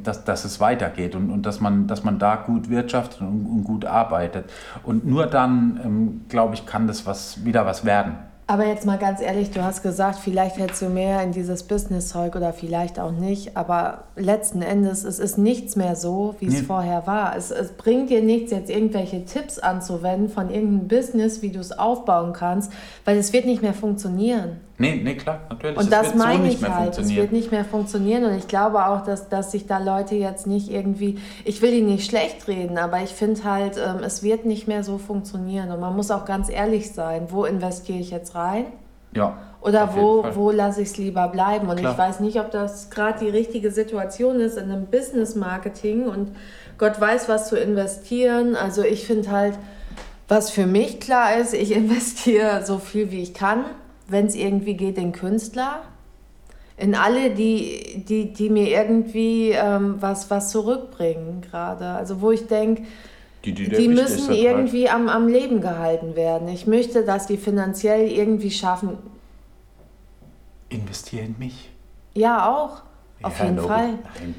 dass, 0.03 0.25
dass 0.25 0.43
es 0.43 0.59
weitergeht 0.59 1.15
und, 1.15 1.31
und 1.31 1.45
dass, 1.45 1.61
man, 1.61 1.87
dass 1.87 2.03
man 2.03 2.19
da 2.19 2.35
gut 2.35 2.69
wirtschaftet 2.69 3.21
und, 3.21 3.45
und 3.45 3.63
gut 3.63 3.85
arbeitet. 3.85 4.51
Und 4.83 5.05
nur 5.05 5.25
dann, 5.27 5.79
ähm, 5.83 6.21
glaube 6.27 6.55
ich, 6.55 6.65
kann 6.65 6.87
das 6.87 7.05
was, 7.05 7.45
wieder 7.45 7.65
was 7.65 7.85
werden. 7.85 8.17
Aber 8.53 8.67
jetzt 8.67 8.85
mal 8.85 8.99
ganz 8.99 9.19
ehrlich, 9.19 9.49
du 9.49 9.63
hast 9.63 9.81
gesagt, 9.81 10.19
vielleicht 10.19 10.59
hättest 10.59 10.83
du 10.83 10.89
mehr 10.89 11.23
in 11.23 11.31
dieses 11.31 11.63
Business-Zeug 11.63 12.35
oder 12.35 12.53
vielleicht 12.53 12.99
auch 12.99 13.09
nicht. 13.09 13.57
Aber 13.57 14.03
letzten 14.15 14.61
Endes, 14.61 15.03
es 15.05 15.17
ist 15.17 15.39
nichts 15.39 15.75
mehr 15.75 15.95
so, 15.95 16.35
wie 16.37 16.45
es 16.45 16.53
nee. 16.53 16.61
vorher 16.61 17.07
war. 17.07 17.35
Es, 17.35 17.49
es 17.49 17.71
bringt 17.71 18.11
dir 18.11 18.21
nichts, 18.21 18.51
jetzt 18.51 18.69
irgendwelche 18.69 19.25
Tipps 19.25 19.57
anzuwenden 19.57 20.29
von 20.29 20.51
irgendeinem 20.51 20.87
Business, 20.87 21.41
wie 21.41 21.49
du 21.49 21.59
es 21.59 21.71
aufbauen 21.71 22.31
kannst, 22.33 22.71
weil 23.05 23.17
es 23.17 23.33
wird 23.33 23.47
nicht 23.47 23.63
mehr 23.63 23.73
funktionieren. 23.73 24.57
Nee, 24.79 24.99
nee, 25.03 25.15
klar, 25.15 25.41
natürlich. 25.49 25.77
Und 25.77 25.91
das 25.91 26.15
meine 26.15 26.51
so 26.51 26.57
ich 26.57 26.69
halt, 26.69 26.97
es 26.97 27.09
wird 27.13 27.31
nicht 27.31 27.51
mehr 27.51 27.63
funktionieren. 27.63 28.25
Und 28.25 28.35
ich 28.35 28.47
glaube 28.47 28.87
auch, 28.87 29.03
dass, 29.03 29.29
dass 29.29 29.51
sich 29.51 29.67
da 29.67 29.77
Leute 29.77 30.15
jetzt 30.15 30.47
nicht 30.47 30.71
irgendwie, 30.71 31.19
ich 31.45 31.61
will 31.61 31.73
ihnen 31.73 31.87
nicht 31.87 32.09
schlecht 32.09 32.47
reden, 32.47 32.77
aber 32.79 33.01
ich 33.01 33.11
finde 33.11 33.43
halt, 33.43 33.77
ähm, 33.77 34.03
es 34.03 34.23
wird 34.23 34.45
nicht 34.45 34.67
mehr 34.67 34.83
so 34.83 34.97
funktionieren. 34.97 35.71
Und 35.71 35.79
man 35.79 35.95
muss 35.95 36.09
auch 36.09 36.25
ganz 36.25 36.49
ehrlich 36.49 36.91
sein, 36.91 37.27
wo 37.29 37.45
investiere 37.45 37.99
ich 37.99 38.09
jetzt 38.09 38.33
rein? 38.33 38.65
Ja. 39.15 39.37
Oder 39.61 39.95
wo, 39.95 40.25
wo 40.33 40.51
lasse 40.51 40.81
ich 40.81 40.89
es 40.89 40.97
lieber 40.97 41.27
bleiben? 41.27 41.69
Und 41.69 41.77
Klar. 41.77 41.91
ich 41.93 41.97
weiß 41.97 42.19
nicht, 42.19 42.39
ob 42.39 42.51
das 42.51 42.89
gerade 42.89 43.19
die 43.19 43.29
richtige 43.29 43.71
Situation 43.71 44.39
ist 44.39 44.57
in 44.57 44.71
einem 44.71 44.87
Business-Marketing 44.87 46.07
und 46.07 46.35
Gott 46.77 46.99
weiß, 46.99 47.29
was 47.29 47.47
zu 47.47 47.57
investieren. 47.57 48.55
Also 48.55 48.81
ich 48.81 49.05
finde 49.05 49.31
halt, 49.31 49.57
was 50.27 50.49
für 50.49 50.65
mich 50.65 50.99
klar 50.99 51.37
ist, 51.37 51.53
ich 51.53 51.71
investiere 51.75 52.65
so 52.65 52.79
viel 52.79 53.11
wie 53.11 53.21
ich 53.21 53.33
kann, 53.33 53.65
wenn 54.13 54.27
es 54.27 54.35
irgendwie 54.35 54.75
geht, 54.75 54.97
in 54.97 55.11
Künstler. 55.11 55.81
In 56.77 56.95
alle, 56.95 57.31
die, 57.31 58.03
die, 58.07 58.31
die 58.31 58.49
mir 58.49 58.69
irgendwie 58.69 59.51
ähm, 59.51 59.97
was, 59.99 60.31
was 60.31 60.49
zurückbringen 60.49 61.41
gerade. 61.41 61.85
Also 61.89 62.21
wo 62.21 62.31
ich 62.31 62.47
denke, 62.47 62.83
die, 63.45 63.53
die, 63.53 63.67
die 63.67 63.87
müssen 63.89 64.33
irgendwie 64.33 64.89
am, 64.89 65.09
am 65.09 65.27
Leben 65.27 65.59
gehalten 65.59 66.15
werden. 66.15 66.47
Ich 66.47 66.65
möchte, 66.65 67.03
dass 67.03 67.27
die 67.27 67.37
finanziell 67.37 68.09
irgendwie 68.09 68.51
schaffen. 68.51 68.97
Investiere 70.69 71.25
in 71.25 71.35
mich. 71.37 71.69
Ja, 72.13 72.49
auch. 72.49 72.83
Ja, 73.19 73.27
auf 73.27 73.39
jeden 73.39 73.59
Fall. 73.59 73.89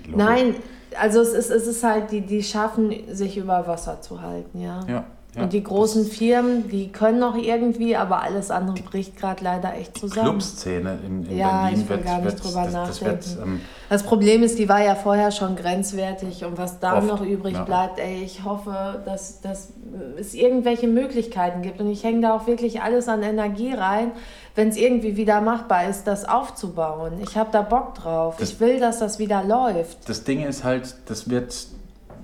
Nein, 0.06 0.16
Nein, 0.16 0.54
also 0.98 1.20
es 1.20 1.34
ist, 1.34 1.50
es 1.50 1.66
ist 1.66 1.84
halt, 1.84 2.10
die, 2.10 2.22
die 2.22 2.42
schaffen, 2.42 2.92
sich 3.12 3.36
über 3.36 3.66
Wasser 3.66 4.00
zu 4.00 4.22
halten, 4.22 4.60
ja. 4.60 4.80
Ja. 4.88 5.04
Ja, 5.34 5.42
und 5.42 5.52
die 5.52 5.64
großen 5.64 6.06
Firmen, 6.06 6.68
die 6.68 6.92
können 6.92 7.18
noch 7.18 7.36
irgendwie, 7.36 7.96
aber 7.96 8.22
alles 8.22 8.52
andere 8.52 8.80
bricht 8.82 9.16
gerade 9.16 9.42
leider 9.42 9.74
echt 9.74 9.98
zusammen. 9.98 10.28
Clubszene 10.28 10.98
in, 11.04 11.26
in 11.26 11.36
ja, 11.36 11.62
Berlin 11.62 11.80
ich 11.80 11.88
will 11.88 11.96
wird, 11.96 12.06
gar 12.06 12.20
nicht 12.20 12.44
drüber 12.44 12.62
das, 12.62 12.72
nachdenken. 12.72 13.16
Das, 13.18 13.36
wird, 13.36 13.44
ähm, 13.44 13.60
das, 13.88 14.02
Problem 14.04 14.42
ist, 14.44 14.58
die 14.60 14.68
war 14.68 14.84
ja 14.84 14.94
vorher 14.94 15.32
schon 15.32 15.56
grenzwertig 15.56 16.44
und 16.44 16.56
was 16.56 16.78
da 16.78 16.98
oft, 16.98 17.08
noch 17.08 17.20
übrig 17.20 17.54
ja. 17.54 17.64
bleibt, 17.64 17.98
ey, 17.98 18.22
ich 18.22 18.44
hoffe, 18.44 19.02
dass, 19.04 19.40
dass 19.40 19.72
es 20.18 20.34
irgendwelche 20.34 20.86
Möglichkeiten 20.86 21.62
gibt 21.62 21.80
und 21.80 21.90
ich 21.90 22.04
hänge 22.04 22.20
da 22.20 22.36
auch 22.36 22.46
wirklich 22.46 22.82
alles 22.82 23.08
an 23.08 23.24
Energie 23.24 23.72
rein, 23.72 24.12
wenn 24.54 24.68
es 24.68 24.76
irgendwie 24.76 25.16
wieder 25.16 25.40
machbar 25.40 25.88
ist, 25.88 26.04
das 26.04 26.24
aufzubauen. 26.24 27.14
Ich 27.20 27.36
habe 27.36 27.50
da 27.50 27.62
Bock 27.62 27.96
drauf. 27.96 28.36
Das, 28.38 28.52
ich 28.52 28.60
will, 28.60 28.78
dass 28.78 29.00
das 29.00 29.18
wieder 29.18 29.42
läuft. 29.42 30.08
Das 30.08 30.22
Ding 30.22 30.44
ist 30.44 30.62
halt, 30.62 30.94
das 31.06 31.28
wird, 31.28 31.66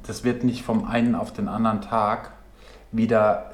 das 0.06 0.22
wird 0.22 0.44
nicht 0.44 0.62
vom 0.62 0.84
einen 0.84 1.16
auf 1.16 1.32
den 1.32 1.48
anderen 1.48 1.80
Tag 1.80 2.32
wieder, 2.92 3.52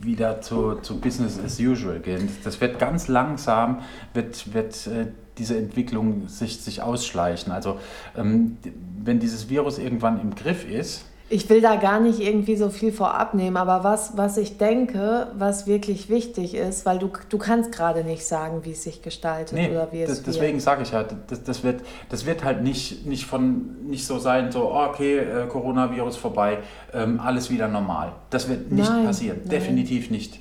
wieder 0.00 0.40
zu, 0.40 0.76
zu 0.76 1.00
Business 1.00 1.38
as 1.38 1.60
usual 1.60 2.00
gehen. 2.00 2.28
Das 2.44 2.60
wird 2.60 2.78
ganz 2.78 3.08
langsam, 3.08 3.82
wird, 4.14 4.54
wird 4.54 4.86
äh, 4.86 5.06
diese 5.38 5.56
Entwicklung 5.56 6.28
sich, 6.28 6.60
sich 6.60 6.82
ausschleichen. 6.82 7.52
Also 7.52 7.78
ähm, 8.16 8.58
wenn 9.04 9.18
dieses 9.18 9.48
Virus 9.48 9.78
irgendwann 9.78 10.20
im 10.20 10.34
Griff 10.34 10.68
ist, 10.68 11.06
ich 11.32 11.48
will 11.48 11.62
da 11.62 11.76
gar 11.76 11.98
nicht 11.98 12.20
irgendwie 12.20 12.56
so 12.56 12.68
viel 12.68 12.92
vorab 12.92 13.32
nehmen, 13.32 13.56
aber 13.56 13.84
was, 13.84 14.18
was 14.18 14.36
ich 14.36 14.58
denke, 14.58 15.28
was 15.34 15.66
wirklich 15.66 16.10
wichtig 16.10 16.54
ist, 16.54 16.84
weil 16.84 16.98
du, 16.98 17.10
du 17.30 17.38
kannst 17.38 17.72
gerade 17.72 18.04
nicht 18.04 18.26
sagen, 18.26 18.60
wie 18.64 18.72
es 18.72 18.82
sich 18.82 19.00
gestaltet 19.00 19.56
nee, 19.56 19.70
oder 19.70 19.88
wie 19.92 20.02
es 20.02 20.10
das, 20.10 20.22
Deswegen 20.22 20.60
sage 20.60 20.82
ich 20.82 20.92
halt, 20.92 21.14
das, 21.28 21.42
das, 21.42 21.64
wird, 21.64 21.80
das 22.10 22.26
wird 22.26 22.44
halt 22.44 22.62
nicht, 22.62 23.06
nicht, 23.06 23.24
von, 23.24 23.86
nicht 23.86 24.06
so 24.06 24.18
sein, 24.18 24.52
so, 24.52 24.70
oh, 24.72 24.84
okay, 24.90 25.20
äh, 25.20 25.46
Coronavirus 25.46 26.18
vorbei, 26.18 26.58
ähm, 26.92 27.18
alles 27.18 27.50
wieder 27.50 27.66
normal. 27.66 28.12
Das 28.28 28.50
wird 28.50 28.70
nicht 28.70 28.90
nein, 28.90 29.06
passieren, 29.06 29.38
nein. 29.40 29.48
definitiv 29.48 30.10
nicht. 30.10 30.38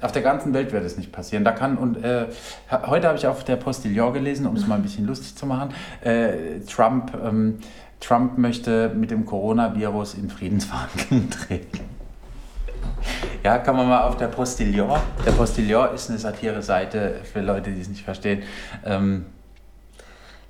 Auf 0.00 0.12
der 0.12 0.22
ganzen 0.22 0.52
Welt 0.52 0.72
wird 0.72 0.84
es 0.84 0.96
nicht 0.96 1.12
passieren. 1.12 1.44
Da 1.44 1.52
kann 1.52 1.78
und 1.78 2.04
äh, 2.04 2.26
heute 2.70 3.08
habe 3.08 3.16
ich 3.16 3.26
auf 3.26 3.42
der 3.42 3.56
Postillon 3.56 4.12
gelesen, 4.12 4.46
um 4.46 4.54
es 4.54 4.66
mal 4.66 4.74
ein 4.74 4.82
bisschen 4.82 5.06
lustig 5.06 5.34
zu 5.34 5.46
machen. 5.46 5.70
Äh, 6.02 6.60
Trump 6.70 7.12
ähm, 7.24 7.58
Trump 8.06 8.36
möchte 8.36 8.90
mit 8.94 9.10
dem 9.10 9.24
Coronavirus 9.24 10.14
in 10.14 10.28
Friedensverhandlungen 10.28 11.30
treten. 11.48 11.80
Ja, 13.42 13.58
kann 13.58 13.76
man 13.76 13.88
mal 13.88 14.02
auf 14.02 14.16
der 14.16 14.28
Postillon. 14.28 14.98
Der 15.24 15.32
Postillon 15.32 15.94
ist 15.94 16.10
eine 16.10 16.18
Satire-Seite 16.18 17.20
für 17.24 17.40
Leute, 17.40 17.70
die 17.70 17.80
es 17.80 17.88
nicht 17.88 18.04
verstehen. 18.04 18.42
Ähm, 18.84 19.26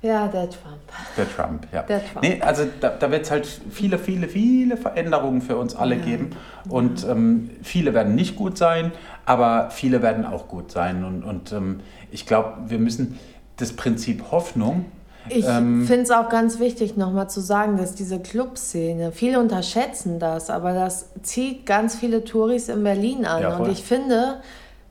ja, 0.01 0.27
der 0.27 0.49
Trump. 0.49 0.81
Der 1.17 1.35
Trump, 1.35 1.67
ja. 1.73 1.81
Der 1.83 1.99
Trump. 2.05 2.21
Nee, 2.21 2.41
also 2.41 2.65
da, 2.79 2.89
da 2.89 3.09
wird 3.09 3.23
es 3.23 3.31
halt 3.31 3.47
viele, 3.71 3.97
viele, 3.97 4.27
viele 4.27 4.77
Veränderungen 4.77 5.41
für 5.41 5.57
uns 5.57 5.75
alle 5.75 5.95
ja. 5.95 6.03
geben. 6.03 6.29
Und 6.69 7.03
ja. 7.03 7.11
ähm, 7.11 7.49
viele 7.63 7.93
werden 7.93 8.15
nicht 8.15 8.35
gut 8.35 8.57
sein, 8.57 8.91
aber 9.25 9.71
viele 9.71 10.01
werden 10.01 10.25
auch 10.25 10.47
gut 10.47 10.71
sein. 10.71 11.03
Und, 11.03 11.23
und 11.23 11.51
ähm, 11.53 11.79
ich 12.11 12.25
glaube, 12.25 12.53
wir 12.67 12.79
müssen 12.79 13.17
das 13.57 13.73
Prinzip 13.73 14.31
Hoffnung 14.31 14.85
ich 15.29 15.45
ähm, 15.47 15.85
finde 15.85 16.03
es 16.03 16.11
auch 16.11 16.29
ganz 16.29 16.59
wichtig, 16.59 16.97
nochmal 16.97 17.29
zu 17.29 17.41
sagen, 17.41 17.77
dass 17.77 17.95
diese 17.95 18.19
Clubszene, 18.19 19.11
viele 19.11 19.39
unterschätzen 19.39 20.19
das, 20.19 20.49
aber 20.49 20.73
das 20.73 21.09
zieht 21.23 21.65
ganz 21.65 21.95
viele 21.95 22.23
Touris 22.23 22.69
in 22.69 22.83
Berlin 22.83 23.25
an. 23.25 23.41
Ja, 23.41 23.57
und 23.57 23.71
ich 23.71 23.83
finde, 23.83 24.41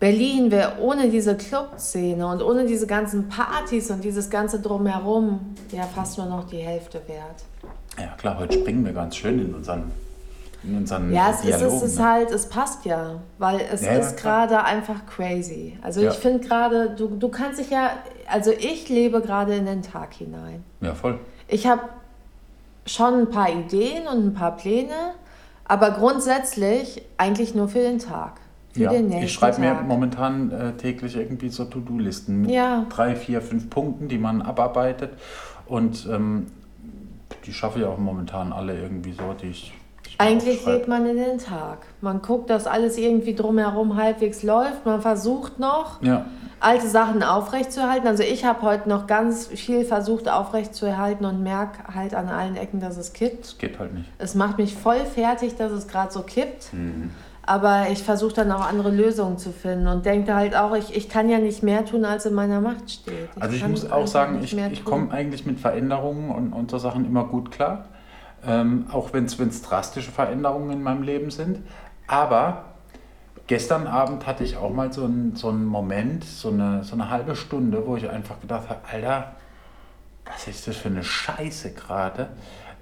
Berlin 0.00 0.50
wäre 0.50 0.80
ohne 0.80 1.08
diese 1.08 1.36
Clubszene 1.36 2.26
und 2.26 2.42
ohne 2.42 2.66
diese 2.66 2.86
ganzen 2.86 3.28
Partys 3.28 3.90
und 3.90 4.04
dieses 4.04 4.28
ganze 4.28 4.60
Drumherum 4.60 5.54
ja 5.72 5.84
fast 5.84 6.18
nur 6.18 6.26
noch 6.26 6.44
die 6.48 6.58
Hälfte 6.58 7.00
wert. 7.06 7.44
Ja, 7.98 8.08
klar, 8.16 8.38
heute 8.38 8.58
springen 8.58 8.84
wir 8.84 8.92
ganz 8.92 9.16
schön 9.16 9.40
in 9.40 9.54
unseren 9.54 9.92
in 10.64 10.78
unseren 10.78 11.12
Ja, 11.12 11.30
es 11.30 11.42
Dialogen, 11.42 11.76
ist, 11.76 11.82
es 11.82 11.92
ist 11.92 11.98
ne? 11.98 12.10
halt, 12.10 12.30
es 12.30 12.46
passt 12.48 12.84
ja, 12.84 13.16
weil 13.38 13.60
es 13.70 13.82
ja, 13.82 13.92
ist 13.92 14.12
ja, 14.12 14.16
gerade 14.16 14.64
einfach 14.64 15.06
crazy. 15.06 15.78
Also 15.82 16.00
ich 16.00 16.14
finde 16.14 16.46
gerade, 16.46 16.90
du, 16.96 17.08
du 17.08 17.28
kannst 17.28 17.60
dich 17.60 17.70
ja, 17.70 17.90
also 18.28 18.50
ich 18.52 18.88
lebe 18.88 19.20
gerade 19.20 19.54
in 19.54 19.66
den 19.66 19.82
Tag 19.82 20.14
hinein. 20.14 20.64
Ja, 20.80 20.94
voll. 20.94 21.18
Ich 21.48 21.66
habe 21.66 21.82
schon 22.86 23.14
ein 23.14 23.30
paar 23.30 23.50
Ideen 23.50 24.06
und 24.06 24.26
ein 24.26 24.34
paar 24.34 24.56
Pläne, 24.56 25.14
aber 25.64 25.90
grundsätzlich 25.92 27.02
eigentlich 27.16 27.54
nur 27.54 27.68
für 27.68 27.80
den 27.80 27.98
Tag. 27.98 28.40
Für 28.72 28.80
ja, 28.80 28.90
den 28.90 29.06
nächsten 29.06 29.24
ich 29.24 29.32
schreibe 29.32 29.60
mir 29.60 29.74
momentan 29.74 30.50
äh, 30.50 30.72
täglich 30.72 31.16
irgendwie 31.16 31.48
so 31.48 31.64
To-Do-Listen 31.64 32.42
mit 32.42 32.50
ja. 32.50 32.86
drei, 32.88 33.14
vier, 33.14 33.40
fünf 33.40 33.70
Punkten, 33.70 34.08
die 34.08 34.18
man 34.18 34.42
abarbeitet. 34.42 35.12
Und 35.66 36.08
ähm, 36.10 36.46
die 37.46 37.52
schaffe 37.52 37.78
ich 37.78 37.84
auch 37.84 37.98
momentan 37.98 38.52
alle 38.52 38.78
irgendwie 38.78 39.12
so, 39.12 39.32
die 39.40 39.46
ich 39.46 39.72
eigentlich 40.18 40.64
lebt 40.64 40.88
man 40.88 41.06
in 41.06 41.16
den 41.16 41.38
Tag. 41.38 41.86
Man 42.00 42.22
guckt, 42.22 42.50
dass 42.50 42.66
alles 42.66 42.98
irgendwie 42.98 43.34
drumherum 43.34 43.96
halbwegs 43.96 44.42
läuft. 44.42 44.86
Man 44.86 45.00
versucht 45.00 45.58
noch, 45.58 46.02
ja. 46.02 46.26
alte 46.60 46.88
Sachen 46.88 47.22
aufrechtzuerhalten. 47.22 48.06
Also 48.06 48.22
ich 48.22 48.44
habe 48.44 48.62
heute 48.62 48.88
noch 48.88 49.06
ganz 49.06 49.48
viel 49.48 49.84
versucht 49.84 50.28
aufrechtzuerhalten 50.28 51.24
und 51.24 51.42
merke 51.42 51.94
halt 51.94 52.14
an 52.14 52.28
allen 52.28 52.56
Ecken, 52.56 52.80
dass 52.80 52.96
es 52.96 53.12
kippt. 53.12 53.44
Es 53.44 53.58
geht 53.58 53.78
halt 53.78 53.94
nicht. 53.94 54.10
Es 54.18 54.34
macht 54.34 54.58
mich 54.58 54.74
voll 54.74 55.00
fertig, 55.00 55.56
dass 55.56 55.72
es 55.72 55.88
gerade 55.88 56.12
so 56.12 56.22
kippt. 56.22 56.72
Mhm. 56.72 57.10
Aber 57.46 57.88
ich 57.90 58.02
versuche 58.02 58.32
dann 58.32 58.50
auch 58.52 58.66
andere 58.66 58.90
Lösungen 58.90 59.36
zu 59.36 59.52
finden 59.52 59.86
und 59.86 60.06
denke 60.06 60.34
halt 60.34 60.56
auch, 60.56 60.74
ich, 60.74 60.96
ich 60.96 61.10
kann 61.10 61.28
ja 61.28 61.38
nicht 61.38 61.62
mehr 61.62 61.84
tun, 61.84 62.06
als 62.06 62.24
in 62.24 62.32
meiner 62.32 62.62
Macht 62.62 62.90
steht. 62.90 63.28
Ich 63.36 63.42
also 63.42 63.54
ich 63.54 63.68
muss 63.68 63.90
auch 63.90 64.06
sagen, 64.06 64.40
ich, 64.42 64.56
ich 64.56 64.84
komme 64.84 65.10
eigentlich 65.10 65.44
mit 65.44 65.60
Veränderungen 65.60 66.30
und, 66.30 66.54
und 66.54 66.70
so 66.70 66.78
Sachen 66.78 67.04
immer 67.04 67.24
gut 67.24 67.50
klar 67.50 67.84
ähm, 68.46 68.86
auch 68.90 69.12
wenn 69.12 69.24
es 69.24 69.62
drastische 69.62 70.10
Veränderungen 70.10 70.70
in 70.70 70.82
meinem 70.82 71.02
Leben 71.02 71.30
sind. 71.30 71.60
Aber 72.06 72.64
gestern 73.46 73.86
Abend 73.86 74.26
hatte 74.26 74.44
ich 74.44 74.56
auch 74.56 74.72
mal 74.72 74.92
so 74.92 75.04
einen, 75.04 75.36
so 75.36 75.52
Moment, 75.52 76.24
so 76.24 76.48
eine, 76.48 76.84
so 76.84 76.94
eine 76.94 77.10
halbe 77.10 77.36
Stunde, 77.36 77.86
wo 77.86 77.96
ich 77.96 78.08
einfach 78.08 78.40
gedacht 78.40 78.68
habe, 78.68 78.80
Alter, 78.90 79.36
was 80.24 80.48
ist 80.48 80.66
das 80.66 80.76
für 80.76 80.88
eine 80.88 81.04
Scheiße 81.04 81.72
gerade? 81.72 82.30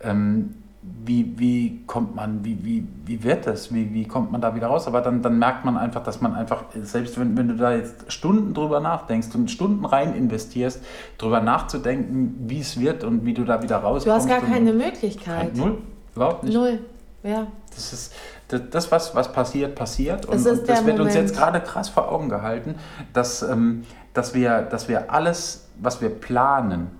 Ähm, 0.03 0.62
wie, 0.83 1.39
wie 1.39 1.85
kommt 1.87 2.17
man, 2.17 2.45
wie, 2.45 2.65
wie, 2.65 2.87
wie 3.07 3.23
wird 3.23 3.47
das, 3.47 3.73
wie, 3.73 3.95
wie 3.95 4.07
kommt 4.07 4.33
man 4.33 4.41
da 4.41 4.55
wieder 4.55 4.67
raus? 4.67 4.89
Aber 4.89 5.01
dann, 5.01 5.23
dann 5.23 5.39
merkt 5.39 5.65
man 5.65 5.77
einfach, 5.77 6.03
dass 6.03 6.21
man 6.21 6.35
einfach, 6.35 6.65
selbst 6.83 7.19
wenn, 7.21 7.37
wenn 7.37 7.49
du 7.49 7.57
da 7.57 7.73
jetzt 7.73 8.11
Stunden 8.13 8.53
drüber 8.53 8.81
nachdenkst 8.81 9.29
und 9.35 9.51
Stunden 9.51 9.85
rein 9.85 10.15
investierst, 10.15 10.83
drüber 11.19 11.41
nachzudenken, 11.41 12.35
wie 12.49 12.61
es 12.61 12.81
wird 12.81 13.05
und 13.05 13.25
wie 13.25 13.33
du 13.33 13.45
da 13.45 13.63
wieder 13.63 13.77
rauskommst. 13.77 14.07
Du 14.07 14.13
hast 14.13 14.29
gar 14.29 14.41
keine 14.41 14.73
Möglichkeit. 14.73 15.57
Null, 15.57 15.79
überhaupt 16.17 16.43
nicht. 16.43 16.55
Null, 16.55 16.81
ja. 17.23 17.47
Das 17.75 17.93
ist 17.93 18.15
das, 18.49 18.91
was, 18.91 19.15
was 19.15 19.33
passiert, 19.33 19.75
passiert. 19.75 20.27
Und, 20.27 20.47
und 20.47 20.69
das 20.69 20.85
wird 20.85 21.01
uns 21.01 21.15
jetzt 21.15 21.37
gerade 21.37 21.61
krass 21.61 21.89
vor 21.89 22.11
Augen 22.11 22.29
gehalten, 22.29 22.75
dass, 23.13 23.43
ähm, 23.43 23.85
dass, 24.15 24.35
wir, 24.35 24.63
dass 24.63 24.89
wir 24.89 25.13
alles, 25.13 25.69
was 25.81 26.01
wir 26.01 26.11
planen, 26.11 26.91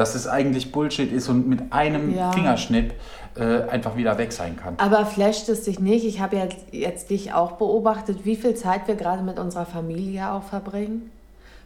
dass 0.00 0.14
es 0.14 0.26
eigentlich 0.26 0.72
Bullshit 0.72 1.12
ist 1.12 1.28
und 1.28 1.46
mit 1.46 1.74
einem 1.74 2.16
ja. 2.16 2.32
Fingerschnipp 2.32 2.94
äh, 3.36 3.68
einfach 3.68 3.98
wieder 3.98 4.16
weg 4.16 4.32
sein 4.32 4.56
kann. 4.56 4.74
Aber 4.78 5.04
flasht 5.04 5.50
es 5.50 5.64
dich 5.64 5.78
nicht? 5.78 6.06
Ich 6.06 6.22
habe 6.22 6.36
ja 6.36 6.48
jetzt 6.72 7.10
dich 7.10 7.34
auch 7.34 7.52
beobachtet, 7.52 8.24
wie 8.24 8.34
viel 8.34 8.54
Zeit 8.54 8.88
wir 8.88 8.94
gerade 8.94 9.22
mit 9.22 9.38
unserer 9.38 9.66
Familie 9.66 10.32
auch 10.32 10.42
verbringen. 10.42 11.12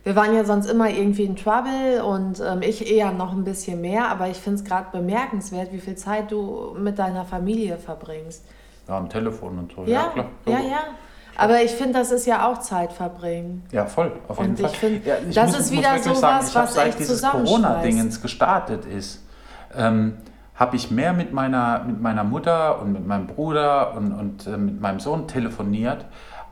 Wir 0.03 0.17
waren 0.17 0.35
ja 0.35 0.45
sonst 0.45 0.69
immer 0.69 0.91
irgendwie 0.91 1.23
in 1.23 1.37
Trouble 1.37 2.03
und 2.03 2.41
ähm, 2.41 2.63
ich 2.63 2.91
eher 2.91 3.13
noch 3.13 3.33
ein 3.33 3.45
bisschen 3.45 3.81
mehr, 3.81 4.09
aber 4.09 4.29
ich 4.29 4.39
finde 4.39 4.59
es 4.59 4.65
gerade 4.65 4.89
bemerkenswert, 4.91 5.73
wie 5.73 5.79
viel 5.79 5.95
Zeit 5.95 6.33
du 6.33 6.75
mit 6.77 6.99
deiner 6.99 7.25
Familie 7.25 7.77
verbringst. 7.77 8.45
Ja, 8.89 8.99
am 8.99 9.09
Telefon 9.09 9.61
und 9.61 9.73
so. 9.73 9.85
Ja, 9.85 9.93
ja 9.93 10.09
klar. 10.09 10.27
Ja, 10.47 10.59
ja. 10.59 10.85
Aber 11.37 11.63
ich 11.63 11.73
finde, 11.73 11.99
das 11.99 12.11
ist 12.11 12.27
ja 12.27 12.49
auch 12.49 12.59
Zeit 12.59 12.93
verbringen. 12.93 13.65
Ja, 13.73 13.87
voll, 13.87 14.13
auf 14.29 14.39
jeden 14.39 14.51
und 14.51 14.61
Fall. 14.61 14.71
Ich 14.71 14.79
find, 14.79 15.07
ja, 15.07 15.17
ich 15.29 15.35
das 15.35 15.51
muss, 15.51 15.61
ist 15.61 15.73
wieder 15.73 15.99
so 15.99 16.23
was, 16.23 16.55
was 16.55 16.75
seit 16.75 16.99
dieses 16.99 17.23
Corona-Dingens 17.23 18.23
gestartet 18.23 18.85
ist, 18.85 19.23
ähm, 19.77 20.19
habe 20.55 20.77
ich 20.77 20.91
mehr 20.91 21.13
mit 21.13 21.33
meiner, 21.33 21.85
mit 21.85 22.01
meiner 22.01 22.25
Mutter 22.25 22.81
und 22.81 22.93
mit 22.93 23.07
meinem 23.07 23.27
Bruder 23.27 23.95
und, 23.97 24.13
und 24.13 24.47
äh, 24.47 24.57
mit 24.57 24.81
meinem 24.81 25.01
Sohn 25.01 25.27
telefoniert, 25.27 26.05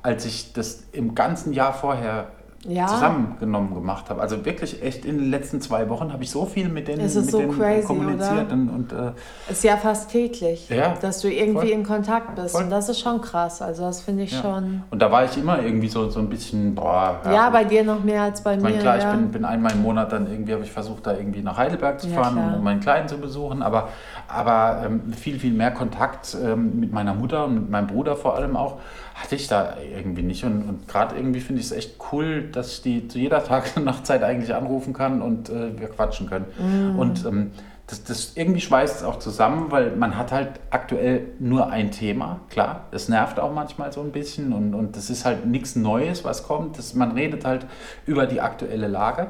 als 0.03 0.25
ich 0.25 0.53
das 0.53 0.85
im 0.93 1.15
ganzen 1.15 1.53
Jahr 1.53 1.73
vorher 1.73 2.27
Ja. 2.69 2.87
zusammengenommen 2.87 3.75
gemacht 3.75 4.09
habe. 4.09 4.21
Also 4.21 4.45
wirklich 4.45 4.83
echt 4.85 5.05
in 5.05 5.19
den 5.19 5.31
letzten 5.31 5.61
zwei 5.61 5.89
Wochen 5.89 6.13
habe 6.13 6.23
ich 6.23 6.31
so 6.31 6.47
viel 6.47 6.69
mit 6.69 6.87
denen, 6.87 7.01
Es 7.01 7.17
ist 7.17 7.25
mit 7.25 7.31
so 7.33 7.39
denen 7.41 7.59
crazy, 7.59 7.87
kommuniziert 7.87 8.47
oder? 8.47 8.53
und, 8.53 8.69
und 8.69 8.93
äh, 8.93 9.13
Ist 9.51 9.65
ja 9.65 9.77
fast 9.77 10.11
täglich, 10.11 10.69
Ja, 10.69 10.95
dass 11.01 11.21
du 11.23 11.29
irgendwie 11.33 11.69
voll. 11.69 11.69
in 11.71 11.83
Kontakt 11.83 12.37
bist. 12.37 12.53
Voll. 12.55 12.63
Und 12.65 12.71
das 12.71 12.89
ist 12.89 13.01
schon 13.01 13.21
krass. 13.21 13.61
Also 13.63 13.83
das 13.83 14.01
finde 14.03 14.23
ich 14.23 14.31
ja. 14.33 14.43
schon. 14.43 14.83
Und 14.91 15.03
da 15.03 15.11
war 15.11 15.25
ich 15.25 15.37
immer 15.37 15.61
irgendwie 15.61 15.89
so, 15.89 16.09
so 16.09 16.21
ein 16.21 16.29
bisschen, 16.29 16.75
boah, 16.77 17.21
Ja, 17.25 17.51
bei 17.51 17.65
dir 17.65 17.83
noch 17.83 18.05
mehr 18.05 18.23
als 18.23 18.43
bei 18.43 18.55
mir. 18.57 18.63
meine, 18.63 18.79
klar, 18.79 18.97
ja. 18.99 19.11
ich 19.13 19.19
bin, 19.19 19.31
bin 19.33 19.45
einmal 19.45 19.73
im 19.73 19.83
Monat 19.83 20.13
dann 20.13 20.31
irgendwie, 20.31 20.53
habe 20.53 20.63
ich 20.63 20.71
versucht, 20.71 21.07
da 21.07 21.15
irgendwie 21.17 21.43
nach 21.43 21.57
Heidelberg 21.59 22.01
zu 22.01 22.07
Ja, 22.09 22.15
fahren, 22.23 22.35
klar. 22.35 22.57
um 22.59 22.63
meinen 22.63 22.79
Kleinen 22.81 23.09
zu 23.09 23.19
besuchen, 23.19 23.63
aber, 23.63 23.89
aber 24.29 24.83
ähm, 24.87 25.13
viel, 25.13 25.39
viel 25.41 25.53
mehr 25.53 25.73
Kontakt 25.73 26.37
ähm, 26.41 26.79
mit 26.79 26.93
meiner 26.93 27.15
Mutter 27.15 27.45
und 27.47 27.55
mit 27.55 27.71
meinem 27.71 27.89
Bruder 27.89 28.15
vor 28.15 28.37
allem 28.37 28.57
auch, 28.57 28.79
hatte 29.23 29.37
ich 29.37 29.47
da 29.47 29.77
irgendwie 29.81 30.23
nicht. 30.23 30.45
Und, 30.45 30.69
und 30.69 30.89
gerade 30.89 31.17
irgendwie 31.17 31.41
finde 31.41 31.61
ich 31.61 31.67
es 31.67 31.73
echt 31.73 31.97
cool, 32.13 32.49
dass 32.51 32.73
ich 32.73 32.83
die 32.83 33.09
zu 33.09 33.19
jeder 33.19 33.45
Tag- 33.45 33.77
und 33.77 33.85
Nachtzeit 33.85 34.23
eigentlich 34.23 34.55
anrufen 34.55 34.93
kann 34.93 35.23
und 35.23 35.49
äh, 35.49 35.79
wir 35.79 35.89
quatschen 35.89 36.29
können. 36.29 36.47
Mhm. 36.59 36.99
Und 36.99 37.25
ähm, 37.25 37.53
das, 37.87 38.05
das 38.05 38.33
irgendwie 38.37 38.61
schweißt 38.61 38.97
es 38.97 39.03
auch 39.03 39.19
zusammen, 39.19 39.71
weil 39.71 39.95
man 39.97 40.17
hat 40.17 40.33
halt 40.33 40.61
aktuell 40.71 41.27
nur 41.39 41.71
ein 41.71 41.91
Thema, 41.91 42.41
klar. 42.49 42.87
Es 42.91 43.09
nervt 43.09 43.39
auch 43.39 43.53
manchmal 43.53 43.93
so 43.93 44.01
ein 44.01 44.13
bisschen 44.13 44.53
und, 44.53 44.75
und 44.75 44.97
das 44.97 45.11
ist 45.11 45.25
halt 45.25 45.47
nichts 45.47 45.77
Neues, 45.77 46.25
was 46.25 46.45
kommt. 46.45 46.79
Das, 46.79 46.95
man 46.95 47.13
redet 47.13 47.45
halt 47.45 47.67
über 48.07 48.27
die 48.27 48.41
aktuelle 48.41 48.89
Lage. 48.89 49.29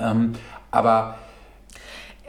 Ähm, 0.00 0.32
aber 0.70 1.16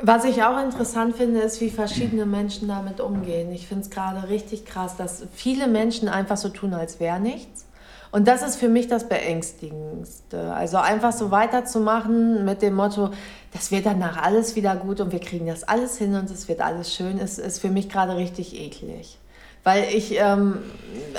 Was 0.02 0.26
ich 0.26 0.44
auch 0.44 0.62
interessant 0.64 1.16
finde, 1.16 1.40
ist, 1.40 1.60
wie 1.60 1.72
verschiedene 1.72 2.26
Menschen 2.26 2.68
damit 2.68 3.02
umgehen. 3.02 3.52
Ich 3.52 3.68
finde 3.68 3.84
es 3.84 3.90
gerade 3.90 4.30
richtig 4.30 4.66
krass, 4.66 4.96
dass 4.96 5.24
viele 5.34 5.68
Menschen 5.68 6.08
einfach 6.08 6.38
so 6.38 6.50
tun, 6.50 6.74
als 6.74 7.00
wäre 7.00 7.20
nichts. 7.20 7.66
Und 8.12 8.28
das 8.28 8.42
ist 8.42 8.58
für 8.58 8.70
mich 8.70 8.88
das 8.88 9.10
Beängstigendste. 9.10 10.54
Also 10.54 10.78
einfach 10.78 11.12
so 11.12 11.32
weiterzumachen 11.32 12.46
mit 12.46 12.62
dem 12.62 12.76
Motto, 12.76 13.10
das 13.54 13.72
wird 13.72 13.86
danach 13.86 14.22
alles 14.22 14.56
wieder 14.56 14.76
gut 14.76 15.02
und 15.02 15.12
wir 15.12 15.20
kriegen 15.20 15.48
das 15.48 15.64
alles 15.64 15.98
hin 15.98 16.16
und 16.16 16.30
es 16.30 16.48
wird 16.48 16.62
alles 16.62 16.94
schön, 16.94 17.18
ist, 17.18 17.40
ist 17.40 17.60
für 17.60 17.70
mich 17.70 17.90
gerade 17.90 18.16
richtig 18.16 18.60
eklig. 18.60 19.18
Weil 19.68 19.84
ich, 19.94 20.18
ähm, 20.18 20.60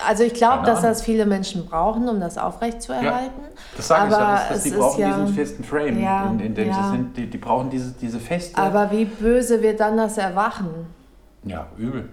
also 0.08 0.24
ich 0.24 0.32
glaube, 0.32 0.64
dass 0.64 0.80
das 0.80 1.02
viele 1.02 1.26
Menschen 1.26 1.66
brauchen, 1.66 2.08
um 2.08 2.18
das 2.18 2.38
aufrechtzuerhalten. 2.38 3.42
das 3.76 3.88
sage 3.88 4.06
ich 4.06 4.12
ja, 4.12 4.18
Aber 4.18 4.32
dass, 4.37 4.48
dass 4.48 4.62
die 4.62 4.70
brauchen 4.70 5.00
ja- 5.02 5.18
diesen 5.20 5.34
festen 5.34 5.64
Frame, 5.64 6.00
Ja, 6.02 6.30
in, 6.30 6.40
in 6.40 6.54
dem 6.54 6.68
ja. 6.68 6.82
sie 6.82 6.90
sind. 6.96 7.14
Die, 7.18 7.26
die 7.28 7.37
brauchen 7.37 7.68
diese, 7.68 7.92
diese 8.00 8.18
feste. 8.18 8.56
Aber 8.56 8.90
wie 8.90 9.04
böse 9.04 9.61
wird 9.61 9.80
dann 9.80 9.98
das 9.98 10.16
Erwachen? 10.16 10.68
ja, 11.44 11.66
übel. 11.76 12.08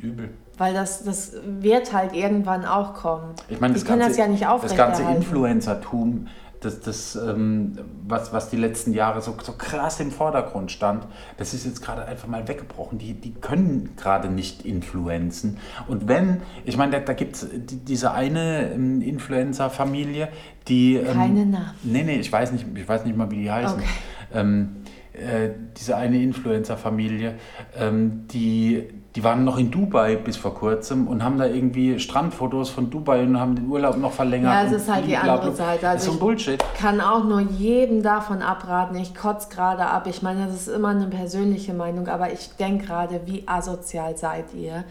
Übel. 0.00 0.30
Weil 0.56 0.72
das, 0.72 1.04
das 1.04 1.32
wird 1.44 1.92
halt 1.92 2.14
irgendwann 2.14 2.64
auch 2.64 2.94
kommen. 2.94 3.34
Ich 3.50 3.60
meine, 3.60 3.74
das 3.74 3.84
ganze, 3.84 4.08
das 4.08 4.16
ja 4.16 4.26
nicht 4.26 4.44
Das 4.44 4.74
ganze. 4.74 5.02
Influencertum, 5.02 6.28
das, 6.60 6.80
das, 6.80 7.16
ähm, 7.16 7.78
was, 8.06 8.32
was 8.32 8.50
die 8.50 8.56
letzten 8.56 8.92
Jahre 8.92 9.22
so, 9.22 9.36
so 9.42 9.52
krass 9.52 10.00
im 10.00 10.10
Vordergrund 10.10 10.72
stand, 10.72 11.06
das 11.36 11.54
ist 11.54 11.64
jetzt 11.64 11.82
gerade 11.82 12.04
einfach 12.04 12.28
mal 12.28 12.48
weggebrochen. 12.48 12.98
Die, 12.98 13.14
die 13.14 13.32
können 13.32 13.94
gerade 13.96 14.28
nicht 14.28 14.64
influenzen. 14.64 15.58
Und 15.86 16.08
wenn, 16.08 16.42
ich 16.64 16.76
meine, 16.76 16.92
da, 16.92 17.00
da 17.00 17.12
gibt 17.12 17.36
es 17.36 17.48
diese 17.52 18.12
eine 18.12 18.72
ähm, 18.72 19.02
Influencer-Familie, 19.02 20.28
die. 20.66 20.96
Ähm, 20.96 21.06
Keine 21.06 21.46
Namen. 21.46 21.70
Nee, 21.82 22.02
nee, 22.02 22.16
ich 22.16 22.32
weiß 22.32 22.52
nicht, 22.52 22.66
ich 22.74 22.88
weiß 22.88 23.04
nicht 23.04 23.16
mal, 23.16 23.30
wie 23.30 23.42
die 23.42 23.50
heißen. 23.50 23.78
Okay. 23.78 23.88
Ähm, 24.34 24.76
äh, 25.12 25.50
diese 25.76 25.96
eine 25.96 26.22
Influencer-Familie, 26.22 27.34
ähm, 27.76 28.26
die, 28.28 28.84
die 29.16 29.24
waren 29.24 29.42
noch 29.44 29.58
in 29.58 29.70
Dubai 29.70 30.16
bis 30.16 30.36
vor 30.36 30.54
kurzem 30.54 31.08
und 31.08 31.24
haben 31.24 31.38
da 31.38 31.46
irgendwie 31.46 31.98
Strandfotos 31.98 32.70
von 32.70 32.90
Dubai 32.90 33.22
und 33.22 33.40
haben 33.40 33.56
den 33.56 33.66
Urlaub 33.68 33.96
noch 33.96 34.12
verlängert. 34.12 34.52
Ja, 34.52 34.62
es 34.64 34.72
ist 34.82 34.92
halt 34.92 35.06
die 35.06 35.16
andere 35.16 35.52
Seite. 35.52 35.82
das 35.82 35.90
Also 35.90 35.96
ist 35.96 36.04
so 36.04 36.10
ein 36.10 36.14
ich- 36.14 36.20
Bullshit. 36.20 36.64
kann 36.78 37.00
auch 37.00 37.24
nur 37.24 37.40
jedem 37.40 38.02
davon 38.02 38.42
abraten. 38.42 38.96
Ich 38.96 39.14
kotze 39.14 39.48
gerade 39.48 39.86
ab. 39.86 40.06
Ich 40.06 40.22
meine, 40.22 40.46
das 40.46 40.54
ist 40.54 40.68
immer 40.68 40.88
eine 40.88 41.06
persönliche 41.06 41.72
Meinung, 41.74 42.06
aber 42.08 42.32
ich 42.32 42.50
denke 42.56 42.86
gerade, 42.86 43.20
wie 43.24 43.42
asozial 43.46 44.16
seid 44.16 44.54
ihr? 44.54 44.84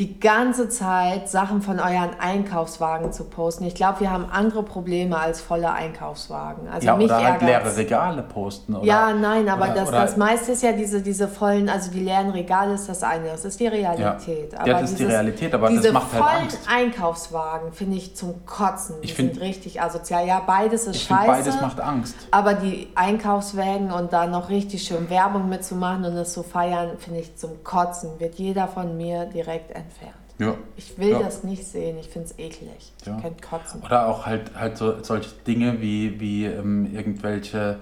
Die 0.00 0.18
ganze 0.18 0.70
Zeit 0.70 1.28
Sachen 1.28 1.60
von 1.60 1.78
euren 1.78 2.18
Einkaufswagen 2.18 3.12
zu 3.12 3.24
posten. 3.24 3.64
Ich 3.66 3.74
glaube, 3.74 4.00
wir 4.00 4.10
haben 4.10 4.24
andere 4.32 4.62
Probleme 4.62 5.18
als 5.18 5.42
volle 5.42 5.70
Einkaufswagen. 5.70 6.68
Also 6.68 6.86
ja, 6.86 6.96
mich 6.96 7.04
oder 7.04 7.22
halt 7.22 7.42
leere 7.42 7.76
Regale 7.76 8.22
posten. 8.22 8.76
Oder, 8.76 8.86
Ja, 8.86 9.12
nein, 9.12 9.46
aber 9.50 9.64
oder- 9.66 9.74
das, 9.74 9.88
oder- 9.90 10.00
das 10.00 10.16
meiste 10.16 10.52
ist 10.52 10.62
ja 10.62 10.72
diese, 10.72 11.02
diese 11.02 11.28
vollen, 11.28 11.68
also 11.68 11.90
die 11.90 12.00
leeren 12.00 12.30
Regale 12.30 12.72
ist 12.72 12.88
das 12.88 13.02
eine, 13.02 13.26
das 13.28 13.44
ist 13.44 13.60
die 13.60 13.66
Realität. 13.66 14.54
Ja, 14.54 14.80
das 14.80 14.92
ist 14.92 15.00
die 15.00 15.04
Realität, 15.04 15.52
aber 15.52 15.68
das 15.68 15.92
macht 15.92 16.12
halt 16.14 16.24
vollen 16.24 16.42
Angst. 16.44 16.58
Einkaufswagen 16.66 17.72
finde 17.74 17.98
ich 17.98 18.16
zum 18.16 18.46
Kotzen. 18.46 18.96
Die 19.02 19.04
Ich 19.04 19.12
find- 19.12 19.34
sind 19.34 19.42
richtig 19.42 19.82
asozial. 19.82 20.26
Ja, 20.26 20.40
beides 20.46 20.86
ist 20.86 20.96
Ich 20.96 21.06
finde, 21.08 21.24
scheiße. 21.24 21.42
beides 21.50 21.60
macht 21.60 21.78
Angst. 21.78 22.14
aber 22.30 22.54
die 22.54 22.88
Einkaufswagen 22.94 23.92
und 23.92 24.14
da 24.14 24.26
noch 24.26 24.48
richtig 24.48 24.82
schön 24.82 25.10
Werbung 25.10 25.50
mitzumachen 25.50 26.06
und 26.06 26.16
es 26.16 26.32
zu 26.32 26.42
feiern, 26.42 26.92
finde 26.96 27.20
ich 27.20 27.36
zum 27.36 27.62
Kotzen. 27.64 28.18
Wird 28.18 28.36
jeder 28.36 28.66
von 28.66 28.96
mir 28.96 29.26
direkt 29.26 29.70
entfernt. 29.72 29.89
Ja. 30.38 30.54
Ich 30.76 30.96
will 30.98 31.10
Ja. 31.10 31.18
das 31.18 31.44
nicht 31.44 31.64
sehen, 31.66 31.98
ich 31.98 32.08
finde 32.08 32.28
es 32.28 32.38
eklig. 32.38 32.92
Ja. 33.04 33.16
Ich 33.16 33.22
könnte 33.22 33.46
kotzen. 33.46 33.82
Oder 33.82 34.06
auch 34.06 34.24
halt, 34.24 34.52
halt 34.58 34.78
so, 34.78 35.02
solche 35.02 35.30
Dinge 35.46 35.82
wie, 35.82 36.18
wie 36.18 36.46
ähm, 36.46 36.94
irgendwelche, 36.94 37.76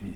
wie, 0.00 0.14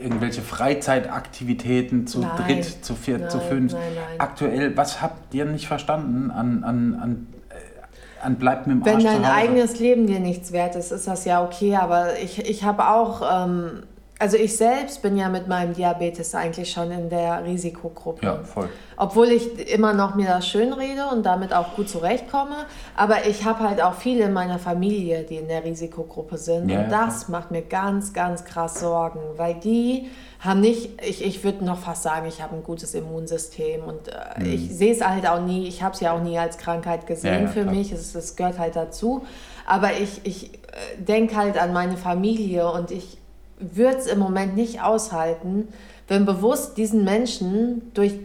irgendwelche 0.00 0.40
Freizeitaktivitäten 0.42 2.06
zu 2.06 2.20
Nein. 2.20 2.30
dritt, 2.46 2.84
zu 2.84 2.94
viert, 2.94 3.30
zu 3.30 3.38
Nein, 3.38 3.48
fünf. 3.48 3.72
nein, 3.72 3.82
nein. 3.94 4.20
Aktuell, 4.20 4.76
was 4.76 5.02
habt 5.02 5.34
ihr 5.34 5.44
nicht 5.46 5.66
verstanden 5.66 6.30
an, 6.30 6.62
an, 6.62 6.94
an, 6.94 7.26
äh, 7.48 8.24
an 8.24 8.36
bleibt 8.36 8.66
mit 8.68 8.76
dem 8.76 8.84
Wenn 8.84 8.94
Arsch 8.96 9.04
dein 9.04 9.24
zu 9.24 9.32
eigenes 9.32 9.78
Leben 9.80 10.06
dir 10.06 10.20
nichts 10.20 10.52
wert 10.52 10.76
ist, 10.76 10.92
ist 10.92 11.08
das 11.08 11.24
ja 11.24 11.42
okay. 11.42 11.74
Aber 11.76 12.18
ich, 12.20 12.38
ich 12.48 12.62
habe 12.64 12.86
auch, 12.88 13.22
ähm, 13.46 13.82
also 14.24 14.38
ich 14.38 14.56
selbst 14.56 15.02
bin 15.02 15.18
ja 15.18 15.28
mit 15.28 15.48
meinem 15.48 15.74
Diabetes 15.74 16.34
eigentlich 16.34 16.70
schon 16.70 16.90
in 16.90 17.10
der 17.10 17.44
Risikogruppe. 17.44 18.24
Ja, 18.24 18.42
voll. 18.42 18.70
Obwohl 18.96 19.26
ich 19.26 19.70
immer 19.70 19.92
noch 19.92 20.14
mir 20.14 20.28
das 20.28 20.48
schön 20.48 20.72
rede 20.72 21.08
und 21.12 21.26
damit 21.26 21.52
auch 21.52 21.74
gut 21.76 21.90
zurechtkomme. 21.90 22.56
Aber 22.96 23.26
ich 23.26 23.44
habe 23.44 23.68
halt 23.68 23.82
auch 23.82 23.92
viele 23.92 24.24
in 24.24 24.32
meiner 24.32 24.58
Familie, 24.58 25.24
die 25.24 25.36
in 25.36 25.48
der 25.48 25.62
Risikogruppe 25.62 26.38
sind. 26.38 26.70
Ja, 26.70 26.78
und 26.78 26.90
ja, 26.90 27.06
das 27.06 27.28
macht 27.28 27.50
mir 27.50 27.60
ganz, 27.60 28.14
ganz 28.14 28.46
krass 28.46 28.80
Sorgen, 28.80 29.20
weil 29.36 29.56
die 29.56 30.08
haben 30.40 30.60
nicht, 30.60 31.02
ich, 31.06 31.22
ich 31.22 31.44
würde 31.44 31.62
noch 31.62 31.80
fast 31.80 32.02
sagen, 32.02 32.26
ich 32.26 32.40
habe 32.40 32.56
ein 32.56 32.62
gutes 32.64 32.94
Immunsystem 32.94 33.82
und 33.84 34.08
äh, 34.08 34.42
ich 34.54 34.74
sehe 34.74 34.92
es 34.92 35.06
halt 35.06 35.28
auch 35.28 35.40
nie, 35.40 35.68
ich 35.68 35.82
habe 35.82 35.92
es 35.92 36.00
ja 36.00 36.14
auch 36.14 36.22
nie 36.22 36.38
als 36.38 36.56
Krankheit 36.56 37.06
gesehen 37.06 37.32
Mhm. 37.34 37.40
Ja, 37.40 37.46
ja, 37.46 37.52
für 37.52 37.62
klar. 37.64 37.74
mich, 37.74 37.92
es, 37.92 38.14
es 38.14 38.36
gehört 38.36 38.58
halt 38.58 38.74
dazu. 38.74 39.26
Aber 39.66 39.92
ich, 39.92 40.22
ich 40.24 40.50
denke 40.96 41.36
halt 41.36 41.58
an 41.58 41.74
meine 41.74 41.98
Familie 41.98 42.70
und 42.70 42.90
ich 42.90 43.18
würde 43.58 43.98
es 43.98 44.06
im 44.06 44.18
Moment 44.18 44.56
nicht 44.56 44.82
aushalten, 44.82 45.68
wenn 46.08 46.26
bewusst 46.26 46.76
diesen 46.76 47.04
Menschen 47.04 47.90
durch 47.94 48.18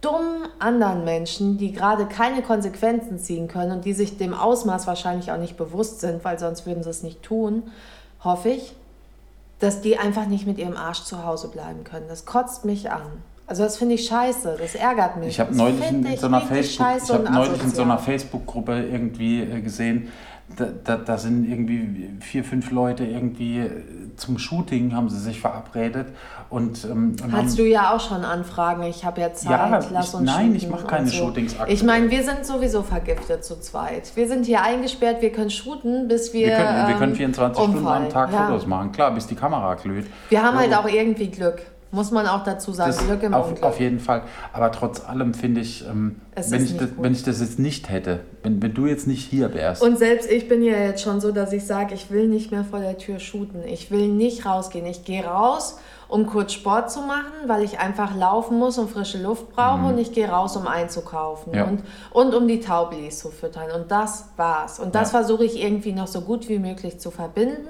dummen 0.00 0.46
anderen 0.58 1.04
Menschen, 1.04 1.58
die 1.58 1.72
gerade 1.72 2.06
keine 2.06 2.42
Konsequenzen 2.42 3.18
ziehen 3.18 3.48
können 3.48 3.72
und 3.72 3.84
die 3.84 3.94
sich 3.94 4.18
dem 4.18 4.34
Ausmaß 4.34 4.86
wahrscheinlich 4.86 5.32
auch 5.32 5.38
nicht 5.38 5.56
bewusst 5.56 6.00
sind, 6.00 6.24
weil 6.24 6.38
sonst 6.38 6.66
würden 6.66 6.82
sie 6.82 6.90
es 6.90 7.02
nicht 7.02 7.22
tun, 7.22 7.64
hoffe 8.22 8.50
ich, 8.50 8.74
dass 9.58 9.80
die 9.80 9.98
einfach 9.98 10.26
nicht 10.26 10.46
mit 10.46 10.58
ihrem 10.58 10.76
Arsch 10.76 11.02
zu 11.02 11.24
Hause 11.24 11.48
bleiben 11.48 11.82
können. 11.84 12.06
Das 12.08 12.26
kotzt 12.26 12.64
mich 12.64 12.90
an. 12.90 13.02
Also 13.46 13.62
das 13.62 13.76
finde 13.76 13.94
ich 13.94 14.06
scheiße, 14.06 14.56
das 14.58 14.74
ärgert 14.74 15.18
mich. 15.18 15.28
Ich 15.28 15.40
habe 15.40 15.54
neulich 15.54 15.80
in, 15.88 16.02
so 16.16 16.28
Facebook, 16.28 16.86
ich 17.02 17.10
habe 17.12 17.32
neulich 17.32 17.62
in 17.62 17.70
so 17.70 17.82
einer 17.82 17.98
Facebook-Gruppe 17.98 18.86
irgendwie 18.90 19.42
äh, 19.42 19.60
gesehen, 19.60 20.08
da, 20.56 20.66
da, 20.84 20.96
da 20.96 21.18
sind 21.18 21.48
irgendwie 21.48 22.10
vier, 22.20 22.44
fünf 22.44 22.70
Leute 22.70 23.04
irgendwie 23.04 23.58
äh, 23.60 23.70
zum 24.16 24.38
Shooting 24.38 24.94
haben 24.94 25.08
sie 25.08 25.18
sich 25.18 25.40
verabredet 25.40 26.08
und, 26.48 26.84
ähm, 26.84 27.16
und 27.22 27.32
Hast 27.32 27.58
du 27.58 27.64
ja 27.64 27.94
auch 27.94 28.00
schon 28.00 28.24
Anfragen. 28.24 28.82
Ich 28.84 29.04
habe 29.04 29.20
ja 29.20 29.32
Zeit, 29.32 29.50
Ja, 29.50 29.80
lass 29.90 30.08
ich- 30.08 30.14
uns 30.14 30.24
nein, 30.24 30.54
ich 30.54 30.68
mache 30.68 30.86
keine 30.86 31.08
so. 31.08 31.16
Shootings 31.16 31.52
aktuell. 31.54 31.72
Ich 31.74 31.82
meine, 31.82 32.10
wir 32.10 32.22
sind 32.22 32.46
sowieso 32.46 32.82
vergiftet 32.82 33.44
zu 33.44 33.60
zweit. 33.60 34.14
Wir 34.14 34.28
sind 34.28 34.46
hier 34.46 34.62
eingesperrt, 34.62 35.20
wir 35.20 35.32
können 35.32 35.50
shooten, 35.50 36.08
bis 36.08 36.32
wir. 36.32 36.46
wir 36.46 36.56
können, 36.56 36.86
wir 36.86 36.94
ähm, 36.94 36.98
können 36.98 37.14
24 37.14 37.56
Stunden 37.62 37.78
am 37.78 37.84
umfallen. 37.84 38.10
Tag 38.10 38.32
ja. 38.32 38.46
Fotos 38.46 38.66
machen, 38.66 38.92
klar, 38.92 39.10
bis 39.12 39.26
die 39.26 39.34
Kamera 39.34 39.74
glüht. 39.74 40.06
Wir 40.30 40.42
haben 40.42 40.58
halt 40.58 40.74
auch 40.74 40.88
irgendwie 40.88 41.28
Glück. 41.28 41.62
Muss 41.92 42.10
man 42.10 42.26
auch 42.26 42.42
dazu 42.44 42.72
sagen. 42.72 42.96
Glück 43.06 43.22
im 43.22 43.34
auf, 43.34 43.48
Unglück. 43.48 43.62
auf 43.64 43.80
jeden 43.80 44.00
Fall. 44.00 44.22
Aber 44.52 44.72
trotz 44.72 45.04
allem 45.04 45.34
finde 45.34 45.60
ich, 45.60 45.86
ähm, 45.86 46.16
wenn, 46.34 46.64
ich 46.64 46.76
das, 46.76 46.88
wenn 46.98 47.12
ich 47.12 47.22
das 47.22 47.40
jetzt 47.40 47.58
nicht 47.58 47.88
hätte, 47.88 48.20
wenn, 48.42 48.60
wenn 48.60 48.74
du 48.74 48.86
jetzt 48.86 49.06
nicht 49.06 49.24
hier 49.24 49.54
wärst, 49.54 49.82
Und 49.82 49.98
selbst 49.98 50.30
ich 50.30 50.48
bin 50.48 50.62
ja 50.62 50.76
jetzt 50.76 51.02
schon 51.02 51.20
so, 51.20 51.32
dass 51.32 51.52
ich 51.52 51.64
sage, 51.64 51.94
ich 51.94 52.10
will 52.10 52.28
nicht 52.28 52.50
mehr 52.50 52.64
vor 52.64 52.80
der 52.80 52.98
Tür 52.98 53.18
shooten. 53.20 53.62
Ich 53.66 53.90
will 53.90 54.08
nicht 54.08 54.44
rausgehen. 54.46 54.84
Ich 54.86 55.04
gehe 55.04 55.24
raus 55.24 55.78
um 56.08 56.26
kurz 56.26 56.52
Sport 56.52 56.90
zu 56.90 57.00
machen, 57.00 57.32
weil 57.46 57.62
ich 57.64 57.78
einfach 57.80 58.14
laufen 58.14 58.58
muss 58.58 58.78
und 58.78 58.88
frische 58.90 59.20
Luft 59.20 59.50
brauche 59.54 59.86
und 59.86 59.98
ich 59.98 60.12
gehe 60.12 60.28
raus, 60.28 60.56
um 60.56 60.66
einzukaufen 60.68 61.52
Ja. 61.54 61.64
und, 61.64 61.82
und 62.12 62.34
um 62.34 62.46
die 62.46 62.60
Taublis 62.60 63.18
zu 63.18 63.30
füttern. 63.30 63.70
Und 63.74 63.90
das 63.90 64.26
war's. 64.36 64.78
Und 64.78 64.94
das 64.94 65.12
Ja. 65.12 65.18
versuche 65.18 65.44
ich 65.44 65.60
irgendwie 65.62 65.92
noch 65.92 66.06
so 66.06 66.20
gut 66.20 66.48
wie 66.48 66.58
möglich 66.60 67.00
zu 67.00 67.10
verbinden 67.10 67.66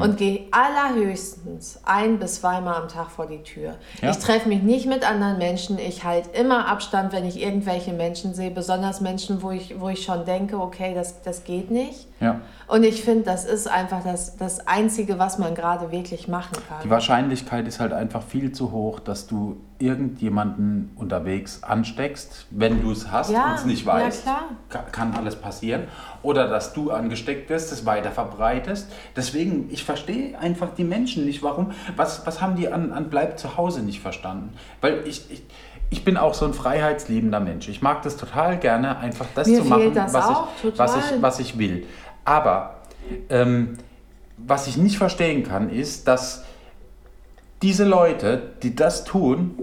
und 0.00 0.16
gehe 0.16 0.46
allerhöchstens 0.50 1.80
ein 1.84 2.18
bis 2.18 2.40
zweimal 2.40 2.74
am 2.82 2.88
Tag 2.88 3.10
vor 3.10 3.26
die 3.26 3.42
Tür. 3.42 3.74
Ja. 4.00 4.10
Ich 4.10 4.18
treffe 4.18 4.48
mich 4.48 4.62
nicht 4.62 4.86
mit 4.86 5.08
anderen 5.08 5.38
Menschen. 5.38 5.78
Ich 5.78 6.04
halte 6.04 6.30
immer 6.38 6.66
Abstand, 6.68 7.12
wenn 7.12 7.24
ich 7.24 7.40
irgendwelche 7.42 7.92
Menschen 7.92 8.34
sehe, 8.34 8.50
besonders 8.50 9.00
Menschen, 9.00 9.42
wo 9.42 9.50
ich, 9.50 9.78
wo 9.80 9.88
ich 9.88 10.02
schon 10.04 10.24
denke, 10.24 10.58
okay, 10.58 10.92
das, 10.94 11.22
das 11.22 11.44
geht 11.44 11.70
nicht. 11.70 12.06
Und 12.66 12.82
ich 12.82 13.02
finde, 13.04 13.24
das 13.24 13.44
ist 13.44 13.68
einfach 13.70 14.02
das, 14.02 14.36
das 14.38 14.66
Einzige, 14.66 15.18
was 15.18 15.36
man 15.38 15.54
gerade 15.54 15.92
wirklich 15.92 16.28
machen 16.28 16.56
kann. 16.66 16.78
Die 16.82 16.88
Wahrscheinlichkeit 16.90 17.65
ist 17.66 17.80
halt 17.80 17.92
einfach 17.92 18.22
viel 18.22 18.52
zu 18.52 18.72
hoch, 18.72 19.00
dass 19.00 19.26
du 19.26 19.56
irgendjemanden 19.78 20.90
unterwegs 20.96 21.62
ansteckst, 21.62 22.46
wenn 22.50 22.82
du 22.82 22.92
es 22.92 23.10
hast 23.10 23.30
Ja, 23.30 23.50
und 23.50 23.54
es 23.54 23.64
nicht 23.64 23.86
ja, 23.86 23.92
weißt. 23.94 24.22
klar. 24.22 24.44
Ka- 24.68 24.84
Kann 24.92 25.14
alles 25.14 25.36
passieren. 25.36 25.84
Oder 26.22 26.48
dass 26.48 26.72
du 26.72 26.90
angesteckt 26.90 27.50
wirst, 27.50 27.72
es 27.72 27.84
weiter 27.84 28.10
verbreitest. 28.10 28.90
Deswegen, 29.14 29.68
ich 29.70 29.84
verstehe 29.84 30.38
einfach 30.38 30.68
die 30.76 30.84
Menschen 30.84 31.24
nicht. 31.26 31.42
Warum? 31.42 31.72
Was, 31.96 32.26
was 32.26 32.40
haben 32.40 32.56
die 32.56 32.68
an, 32.68 32.92
an 32.92 33.10
Bleib 33.10 33.38
zu 33.38 33.56
Hause 33.56 33.82
nicht 33.82 34.00
verstanden? 34.00 34.54
Weil 34.80 35.06
ich, 35.06 35.30
ich, 35.30 35.42
ich 35.90 36.04
bin 36.04 36.16
auch 36.16 36.34
so 36.34 36.46
ein 36.46 36.54
freiheitsliebender 36.54 37.40
Mensch. 37.40 37.68
Ich 37.68 37.82
mag 37.82 38.02
das 38.02 38.16
total 38.16 38.58
gerne, 38.58 38.98
einfach 38.98 39.26
das 39.34 39.46
Mir 39.46 39.62
zu 39.62 39.68
machen, 39.68 39.92
das 39.94 40.12
was, 40.14 40.24
auch 40.26 40.48
ich, 40.64 40.78
was, 40.78 40.96
ich, 40.96 41.22
was 41.22 41.38
ich 41.40 41.58
will. 41.58 41.86
Aber 42.24 42.76
ähm, 43.28 43.76
was 44.38 44.66
ich 44.66 44.76
nicht 44.76 44.98
verstehen 44.98 45.44
kann, 45.44 45.70
ist, 45.70 46.08
dass 46.08 46.44
diese 47.62 47.84
Leute, 47.84 48.52
die 48.62 48.76
das 48.76 49.04
tun, 49.04 49.58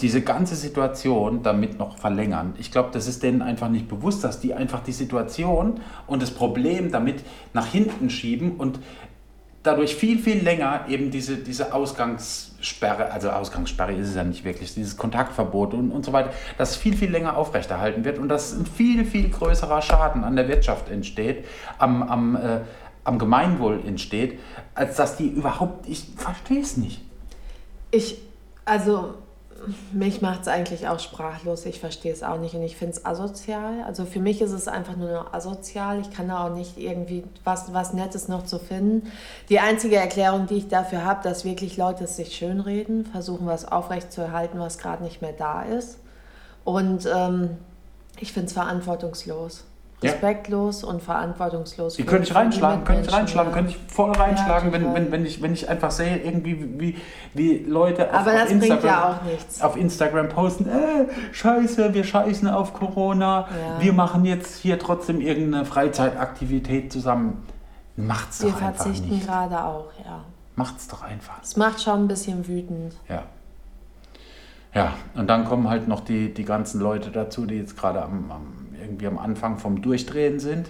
diese 0.00 0.20
ganze 0.20 0.56
Situation 0.56 1.42
damit 1.42 1.78
noch 1.78 1.98
verlängern. 1.98 2.54
Ich 2.58 2.70
glaube, 2.70 2.90
das 2.92 3.06
ist 3.06 3.22
denen 3.22 3.40
einfach 3.40 3.70
nicht 3.70 3.88
bewusst, 3.88 4.24
dass 4.24 4.40
die 4.40 4.52
einfach 4.52 4.80
die 4.82 4.92
Situation 4.92 5.80
und 6.06 6.20
das 6.22 6.30
Problem 6.30 6.90
damit 6.90 7.24
nach 7.54 7.66
hinten 7.66 8.10
schieben 8.10 8.56
und 8.56 8.78
dadurch 9.62 9.96
viel, 9.96 10.18
viel 10.18 10.42
länger 10.42 10.84
eben 10.88 11.10
diese, 11.10 11.38
diese 11.38 11.74
Ausgangssperre, 11.74 13.10
also 13.10 13.30
Ausgangssperre 13.30 13.94
ist 13.94 14.08
es 14.08 14.14
ja 14.14 14.22
nicht 14.22 14.44
wirklich, 14.44 14.74
dieses 14.74 14.96
Kontaktverbot 14.96 15.74
und, 15.74 15.90
und 15.90 16.04
so 16.04 16.12
weiter, 16.12 16.30
das 16.58 16.76
viel, 16.76 16.96
viel 16.96 17.10
länger 17.10 17.36
aufrechterhalten 17.36 18.04
wird 18.04 18.18
und 18.18 18.28
dass 18.28 18.52
ein 18.52 18.66
viel, 18.66 19.04
viel 19.04 19.30
größerer 19.30 19.82
Schaden 19.82 20.24
an 20.24 20.36
der 20.36 20.48
Wirtschaft 20.48 20.90
entsteht, 20.90 21.46
am, 21.78 22.02
am, 22.02 22.36
äh, 22.36 22.60
am 23.02 23.18
Gemeinwohl 23.18 23.80
entsteht, 23.84 24.38
als 24.74 24.96
dass 24.96 25.16
die 25.16 25.28
überhaupt, 25.28 25.88
ich 25.88 26.06
verstehe 26.16 26.60
es 26.60 26.76
nicht. 26.76 27.05
Ich, 27.90 28.18
also, 28.64 29.14
mich 29.92 30.22
macht 30.22 30.42
es 30.42 30.48
eigentlich 30.48 30.88
auch 30.88 30.98
sprachlos. 30.98 31.64
Ich 31.66 31.80
verstehe 31.80 32.12
es 32.12 32.22
auch 32.22 32.38
nicht 32.38 32.54
und 32.54 32.62
ich 32.62 32.76
finde 32.76 32.96
es 32.96 33.04
asozial. 33.04 33.82
Also 33.84 34.04
für 34.04 34.20
mich 34.20 34.40
ist 34.40 34.52
es 34.52 34.68
einfach 34.68 34.96
nur 34.96 35.10
noch 35.10 35.32
asozial. 35.32 36.00
Ich 36.00 36.10
kann 36.10 36.28
da 36.28 36.46
auch 36.46 36.54
nicht 36.54 36.78
irgendwie 36.78 37.24
was, 37.44 37.72
was 37.72 37.92
Nettes 37.92 38.28
noch 38.28 38.44
zu 38.44 38.58
finden. 38.58 39.10
Die 39.48 39.60
einzige 39.60 39.96
Erklärung, 39.96 40.46
die 40.46 40.56
ich 40.56 40.68
dafür 40.68 41.04
habe, 41.04 41.22
dass 41.22 41.44
wirklich 41.44 41.76
Leute 41.76 42.04
es 42.04 42.16
sich 42.16 42.36
schönreden, 42.36 43.06
versuchen 43.06 43.46
was 43.46 43.66
aufrechtzuerhalten, 43.66 44.58
was 44.58 44.78
gerade 44.78 45.02
nicht 45.02 45.22
mehr 45.22 45.32
da 45.32 45.62
ist. 45.62 45.98
Und 46.64 47.08
ähm, 47.12 47.56
ich 48.18 48.32
finde 48.32 48.48
es 48.48 48.52
verantwortungslos. 48.52 49.64
Ja. 50.02 50.10
Respektlos 50.10 50.84
und 50.84 51.02
verantwortungslos. 51.02 51.94
Die 51.96 52.04
könnte 52.04 52.28
ich 52.28 52.34
reinschlagen, 52.34 52.84
könnte 52.84 53.08
ich 53.08 53.12
reinschlagen, 53.14 53.50
ja. 53.50 53.56
könnte 53.56 53.70
ich 53.70 53.92
voll 53.94 54.12
reinschlagen, 54.12 54.70
wenn, 54.70 54.82
total. 54.82 54.94
wenn, 54.96 55.10
wenn, 55.12 55.24
ich, 55.24 55.40
wenn 55.40 55.54
ich 55.54 55.70
einfach 55.70 55.90
sehe, 55.90 56.18
irgendwie, 56.18 56.78
wie, 56.78 56.96
wie 57.32 57.58
Leute 57.66 58.10
auf, 58.10 58.20
Aber 58.26 58.34
auf 58.42 58.50
Instagram, 58.50 58.84
ja 58.86 59.08
auch 59.08 59.22
nichts. 59.22 59.62
auf 59.62 59.74
Instagram 59.76 60.28
posten, 60.28 60.68
äh, 60.68 61.06
scheiße, 61.32 61.94
wir 61.94 62.04
scheißen 62.04 62.46
auf 62.48 62.74
Corona, 62.74 63.48
Ja. 63.48 63.82
wir 63.82 63.92
machen 63.94 64.26
jetzt 64.26 64.56
hier 64.58 64.78
trotzdem 64.78 65.22
irgendeine 65.22 65.64
Freizeitaktivität 65.64 66.92
zusammen. 66.92 67.42
Macht's 67.96 68.42
Wir 68.42 68.50
doch 68.50 68.60
einfach 68.60 68.84
verzichten 68.84 69.08
nicht. 69.08 69.26
gerade 69.26 69.64
auch, 69.64 69.86
ja. 70.04 70.24
Macht's 70.56 70.88
doch 70.88 71.02
einfach. 71.04 71.42
Es 71.42 71.56
macht 71.56 71.80
schon 71.80 72.00
ein 72.04 72.08
bisschen 72.08 72.46
wütend. 72.46 72.94
Ja. 73.08 73.22
Ja, 74.74 74.92
und 75.14 75.28
dann 75.28 75.46
kommen 75.46 75.70
halt 75.70 75.88
noch 75.88 76.00
die, 76.00 76.34
die 76.34 76.44
ganzen 76.44 76.80
Leute 76.82 77.10
dazu, 77.10 77.46
die 77.46 77.54
jetzt 77.54 77.78
gerade 77.78 78.02
am, 78.02 78.30
am, 78.30 78.65
irgendwie 78.86 79.06
am 79.06 79.18
Anfang 79.18 79.58
vom 79.58 79.82
Durchdrehen 79.82 80.40
sind. 80.40 80.68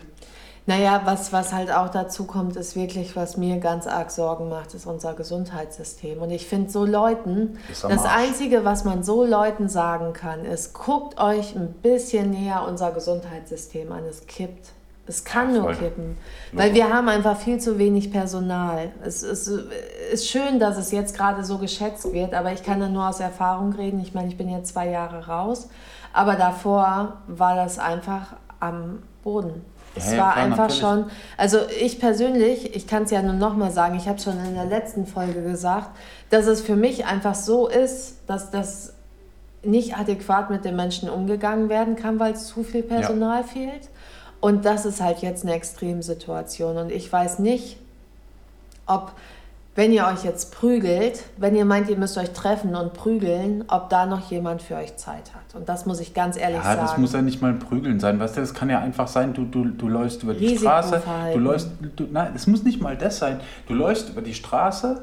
Naja, 0.69 1.03
was, 1.05 1.33
was 1.33 1.53
halt 1.53 1.71
auch 1.71 1.91
dazu 1.91 2.25
kommt, 2.25 2.57
ist 2.57 2.75
wirklich, 2.75 3.15
was 3.15 3.37
mir 3.37 3.59
ganz 3.59 3.87
arg 3.87 4.11
Sorgen 4.11 4.49
macht, 4.49 4.75
ist 4.75 4.85
unser 4.85 5.15
Gesundheitssystem. 5.15 6.21
Und 6.21 6.31
ich 6.31 6.47
finde 6.47 6.71
so 6.71 6.85
Leuten, 6.85 7.59
das. 7.69 8.05
Einzige, 8.05 8.65
was 8.65 8.85
man 8.85 9.05
so 9.05 9.25
Leuten 9.25 9.69
sagen 9.69 10.13
kann, 10.13 10.45
ist, 10.45 10.75
guckt 10.75 11.21
euch 11.21 11.55
ein 11.55 11.73
bisschen 11.83 12.31
näher 12.31 12.67
unser 12.69 12.91
Gesundheitssystem 12.91 13.93
an. 13.93 14.03
Es 14.11 14.27
kippt. 14.27 14.73
Es 15.09 15.25
kann 15.25 15.55
nur 15.55 15.73
kippen. 15.73 16.19
Weil 16.53 16.75
wir 16.75 16.93
haben 16.93 17.09
einfach 17.09 17.39
viel 17.39 17.61
zu 17.61 17.79
wenig 17.79 18.11
Personal. 18.11 18.91
Es 19.05 19.23
ist, 19.23 19.49
ist 20.13 20.29
schön, 20.29 20.59
dass 20.59 20.77
es 20.77 20.91
jetzt 20.91 21.17
gerade 21.17 21.45
so 21.45 21.59
geschätzt 21.59 22.13
wird, 22.13 22.35
aber 22.35 22.53
ich 22.53 22.65
kann 22.65 22.81
da 22.81 22.89
nur 22.89 23.09
aus 23.09 23.21
Erfahrung 23.21 23.73
reden. 23.73 24.01
Ich 24.01 24.15
meine, 24.15 24.29
ich 24.29 24.37
bin 24.37 24.49
jetzt 24.49 24.73
zwei 24.73 24.89
Jahre 24.89 25.29
raus, 25.29 25.69
aber 26.17 26.37
davor 26.37 27.19
war 27.27 27.57
das 27.57 27.79
einfach 27.79 28.29
am 28.59 29.03
Boden. 29.23 29.63
Es 29.95 30.07
Ja, 30.07 30.13
ja, 30.13 30.19
war 30.19 30.33
klar, 30.33 30.45
einfach 30.45 30.59
natürlich. 30.69 30.81
schon, 30.81 31.05
also 31.37 31.59
ich 31.79 32.01
persönlich, 32.01 32.75
ich 32.75 32.87
kann 32.87 33.03
es 33.03 33.11
ja 33.11 33.21
nur 33.21 33.35
nochmal 33.35 33.71
sagen, 33.71 33.97
ich 33.97 34.09
habe 34.09 34.19
schon 34.19 34.43
in 34.43 34.55
der 34.55 34.65
letzten 34.65 35.07
Folge 35.07 35.43
gesagt, 35.43 35.91
dass 36.31 36.47
es 36.47 36.63
für 36.63 36.75
mich 36.75 37.05
einfach 37.05 37.35
so 37.35 37.69
ist, 37.69 38.17
dass 38.27 38.51
das 38.51 38.95
nicht 39.63 39.99
adäquat 39.99 40.49
mit 40.49 40.65
den 40.65 40.75
Menschen 40.75 41.11
umgegangen 41.11 41.69
werden 41.69 41.97
kann, 41.97 42.19
weil 42.19 42.33
es 42.33 42.47
zu 42.47 42.65
viel 42.65 42.83
Personal 42.83 43.45
fehlt. 43.45 43.91
Und 44.41 44.65
das 44.65 44.87
ist 44.87 45.03
halt 45.03 45.19
jetzt 45.19 45.45
eine 45.45 45.55
Extremsituation. 45.55 46.79
Und 46.79 46.93
ich 46.93 47.13
weiß 47.13 47.41
nicht, 47.41 47.77
ob, 48.87 49.13
wenn 49.77 49.93
ihr 49.93 50.07
euch 50.07 50.25
jetzt 50.25 50.53
prügelt, 50.53 51.23
wenn 51.37 51.55
ihr 51.55 51.65
meint, 51.65 51.89
ihr 51.89 51.97
müsst 51.97 52.19
euch 52.19 52.31
treffen 52.33 52.75
und 52.75 52.95
prügeln, 52.95 53.65
ob 53.69 53.91
da 53.91 54.07
noch 54.07 54.31
jemand 54.31 54.63
für 54.63 54.75
euch 54.77 54.97
Zeit 54.97 55.35
hat. 55.35 55.55
Und 55.55 55.69
das 55.69 55.87
muss 55.87 56.01
ich 56.01 56.15
ganz 56.15 56.37
ehrlich 56.37 56.57
Ja, 56.59 56.65
sagen. 56.65 56.81
das 56.81 56.99
muss 56.99 57.13
ja 57.13 57.23
nicht 57.23 57.41
mal 57.43 57.51
ein 57.53 57.59
Prügeln 57.59 58.01
sein, 58.01 58.19
weißt 58.19 58.37
du, 58.37 58.41
das 58.41 58.55
kann 58.55 58.71
ja 58.71 58.81
einfach 58.81 59.07
sein, 59.07 59.35
du, 59.35 59.45
du, 59.45 59.67
du 59.67 59.89
läufst 59.89 60.23
über 60.23 60.35
die 60.35 60.57
Straße, 60.57 61.03
du 61.33 61.39
läufst, 61.39 61.69
du, 61.95 62.05
nein, 62.11 62.33
es 62.35 62.47
muss 62.47 62.65
nicht 62.65 62.81
mal 62.81 62.97
das 62.97 63.19
sein, 63.19 63.41
du 63.69 63.75
läufst 63.75 64.09
über 64.09 64.23
die 64.23 64.35
Straße 64.35 65.03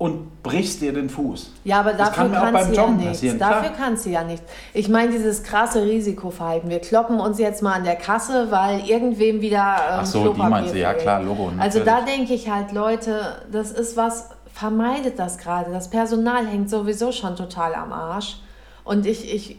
und 0.00 0.42
brichst 0.42 0.80
dir 0.80 0.94
den 0.94 1.10
Fuß. 1.10 1.50
Ja, 1.64 1.80
aber 1.80 1.92
Das 1.92 2.08
dafür 2.08 2.24
kann 2.30 2.36
auch 2.36 2.40
kann 2.44 2.52
beim 2.54 2.64
sie 2.64 2.72
ja 2.74 2.80
Joggen 2.80 2.96
nichts. 2.96 3.10
passieren, 3.12 3.38
Dafür 3.38 3.60
klar. 3.70 3.72
kann 3.76 3.96
sie 3.98 4.12
ja 4.12 4.24
nichts. 4.24 4.50
Ich 4.72 4.88
meine, 4.88 5.12
dieses 5.12 5.42
krasse 5.42 5.82
Risikoverhalten. 5.82 6.70
Wir 6.70 6.78
kloppen 6.80 7.20
uns 7.20 7.38
jetzt 7.38 7.62
mal 7.62 7.74
an 7.74 7.84
der 7.84 7.96
Kasse, 7.96 8.50
weil 8.50 8.80
irgendwem 8.88 9.42
wieder 9.42 9.58
ähm, 9.58 9.98
Ach 10.00 10.06
so, 10.06 10.20
die 10.20 10.24
Klopapier 10.24 10.48
meinst 10.48 10.74
du, 10.74 10.78
ja 10.78 10.94
klar, 10.94 11.22
Logo. 11.22 11.52
Also 11.58 11.80
natürlich. 11.80 11.84
da 11.84 12.00
denke 12.00 12.32
ich 12.32 12.48
halt, 12.48 12.72
Leute, 12.72 13.42
das 13.52 13.72
ist 13.72 13.94
was, 13.98 14.30
vermeidet 14.54 15.18
das 15.18 15.36
gerade. 15.36 15.70
Das 15.70 15.90
Personal 15.90 16.46
hängt 16.46 16.70
sowieso 16.70 17.12
schon 17.12 17.36
total 17.36 17.74
am 17.74 17.92
Arsch. 17.92 18.38
Und 18.84 19.04
ich, 19.04 19.30
ich, 19.34 19.58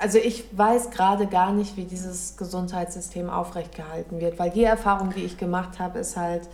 also 0.00 0.18
ich 0.18 0.44
weiß 0.58 0.90
gerade 0.90 1.26
gar 1.28 1.52
nicht, 1.52 1.76
wie 1.76 1.84
dieses 1.84 2.36
Gesundheitssystem 2.36 3.30
aufrechtgehalten 3.30 4.20
wird, 4.20 4.40
weil 4.40 4.50
die 4.50 4.64
Erfahrung, 4.64 5.10
die 5.16 5.22
ich 5.22 5.38
gemacht 5.38 5.78
habe, 5.78 6.00
ist 6.00 6.16
halt 6.16 6.48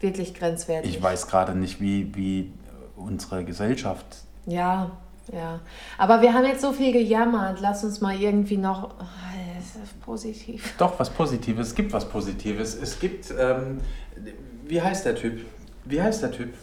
wirklich 0.00 0.34
grenzwertig. 0.34 0.96
Ich 0.96 1.02
weiß 1.02 1.26
gerade 1.28 1.54
nicht, 1.54 1.80
wie, 1.80 2.14
wie 2.14 2.52
unsere 2.96 3.44
Gesellschaft. 3.44 4.04
Ja, 4.46 4.90
ja. 5.32 5.60
Aber 5.98 6.22
wir 6.22 6.32
haben 6.34 6.44
jetzt 6.46 6.60
so 6.62 6.72
viel 6.72 6.92
gejammert. 6.92 7.58
Lass 7.60 7.84
uns 7.84 8.00
mal 8.00 8.16
irgendwie 8.20 8.56
noch. 8.56 8.90
Oh, 8.98 9.04
das 9.56 9.82
ist 9.82 10.00
positiv. 10.00 10.74
Doch, 10.78 10.98
was 10.98 11.10
Positives. 11.10 11.68
Es 11.68 11.74
gibt 11.74 11.92
was 11.92 12.08
Positives. 12.08 12.74
Es 12.74 12.98
gibt. 12.98 13.32
Ähm, 13.38 13.78
wie 14.66 14.80
heißt 14.80 15.04
der 15.06 15.14
Typ? 15.14 15.40
Wie 15.84 16.00
heißt 16.00 16.22
der 16.22 16.32
Typ? 16.32 16.54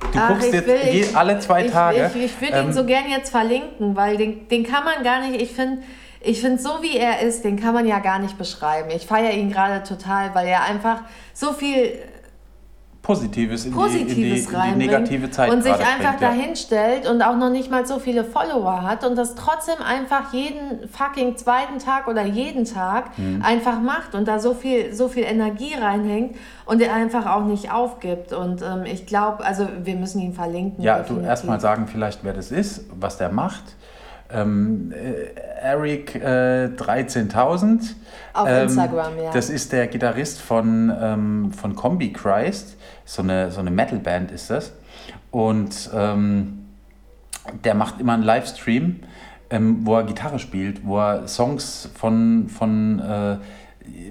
Du 0.00 0.18
Ach, 0.18 0.28
guckst 0.28 0.48
ich 0.48 0.52
jetzt 0.54 0.66
will- 0.66 0.80
ich- 0.92 1.16
alle 1.16 1.38
zwei 1.38 1.64
ich, 1.66 1.72
Tage. 1.72 2.10
Ich, 2.14 2.24
ich 2.24 2.40
würde 2.40 2.54
ähm, 2.58 2.66
ihn 2.66 2.72
so 2.72 2.84
gern 2.84 3.08
jetzt 3.08 3.30
verlinken, 3.30 3.96
weil 3.96 4.16
den, 4.16 4.46
den 4.48 4.62
kann 4.64 4.84
man 4.84 5.02
gar 5.02 5.26
nicht. 5.26 5.40
Ich 5.40 5.52
finde, 5.52 5.82
ich 6.20 6.40
find, 6.40 6.60
so 6.60 6.82
wie 6.82 6.96
er 6.96 7.20
ist, 7.20 7.44
den 7.44 7.58
kann 7.58 7.72
man 7.72 7.86
ja 7.86 7.98
gar 8.00 8.18
nicht 8.18 8.36
beschreiben. 8.36 8.90
Ich 8.90 9.06
feiere 9.06 9.32
ihn 9.32 9.50
gerade 9.50 9.82
total, 9.86 10.34
weil 10.34 10.46
er 10.48 10.64
einfach 10.64 11.02
so 11.32 11.52
viel 11.52 11.92
Positives 13.06 13.64
in, 13.66 13.72
Positives 13.72 14.14
die, 14.16 14.22
in, 14.22 14.34
die, 14.34 14.72
in 14.72 14.78
die 14.80 14.86
negative 14.88 15.30
Zeit 15.30 15.52
und 15.52 15.62
sich 15.62 15.72
einfach 15.72 16.16
bringt, 16.16 16.20
ja. 16.22 16.28
dahin 16.28 16.56
stellt 16.56 17.08
und 17.08 17.22
auch 17.22 17.36
noch 17.36 17.50
nicht 17.50 17.70
mal 17.70 17.86
so 17.86 18.00
viele 18.00 18.24
Follower 18.24 18.82
hat 18.82 19.04
und 19.04 19.14
das 19.16 19.36
trotzdem 19.36 19.76
einfach 19.80 20.32
jeden 20.32 20.88
fucking 20.88 21.36
zweiten 21.36 21.78
Tag 21.78 22.08
oder 22.08 22.24
jeden 22.24 22.64
Tag 22.64 23.16
Mhm. 23.16 23.42
einfach 23.42 23.80
macht 23.80 24.16
und 24.16 24.26
da 24.26 24.40
so 24.40 24.54
viel, 24.54 24.92
so 24.92 25.06
viel 25.08 25.22
Energie 25.22 25.74
reinhängt 25.80 26.34
und 26.64 26.82
er 26.82 26.94
einfach 26.94 27.26
auch 27.26 27.44
nicht 27.44 27.70
aufgibt. 27.72 28.32
Und 28.32 28.62
ähm, 28.62 28.84
ich 28.84 29.06
glaube, 29.06 29.44
also 29.44 29.68
wir 29.84 29.94
müssen 29.94 30.20
ihn 30.20 30.32
verlinken. 30.32 30.82
Ja, 30.82 30.96
du 30.96 31.02
definitiv. 31.02 31.28
erstmal 31.28 31.60
sagen 31.60 31.86
vielleicht, 31.86 32.24
wer 32.24 32.32
das 32.32 32.50
ist, 32.50 32.86
was 32.98 33.18
der 33.18 33.30
macht. 33.30 33.62
Ähm, 34.32 34.92
äh, 34.92 35.38
Eric 35.62 36.16
äh, 36.16 36.70
13.000. 36.76 37.94
Auf 38.34 38.48
Ähm, 38.48 38.64
Instagram, 38.64 39.12
ja. 39.22 39.30
Das 39.32 39.48
ist 39.48 39.70
der 39.72 39.86
Gitarrist 39.86 40.40
von, 40.40 40.92
ähm, 41.00 41.52
von 41.52 41.76
Combi 41.76 42.12
Christ. 42.12 42.75
So 43.06 43.22
eine, 43.22 43.50
so 43.50 43.60
eine 43.60 43.70
Metalband 43.70 44.30
ist 44.30 44.50
das. 44.50 44.72
Und 45.30 45.88
ähm, 45.94 46.66
der 47.64 47.74
macht 47.74 48.00
immer 48.00 48.12
einen 48.12 48.24
Livestream, 48.24 49.00
ähm, 49.48 49.78
wo 49.86 49.96
er 49.96 50.04
Gitarre 50.04 50.38
spielt, 50.38 50.84
wo 50.84 50.98
er 50.98 51.28
Songs 51.28 51.88
von, 51.94 52.48
von 52.48 52.98
äh, 52.98 53.36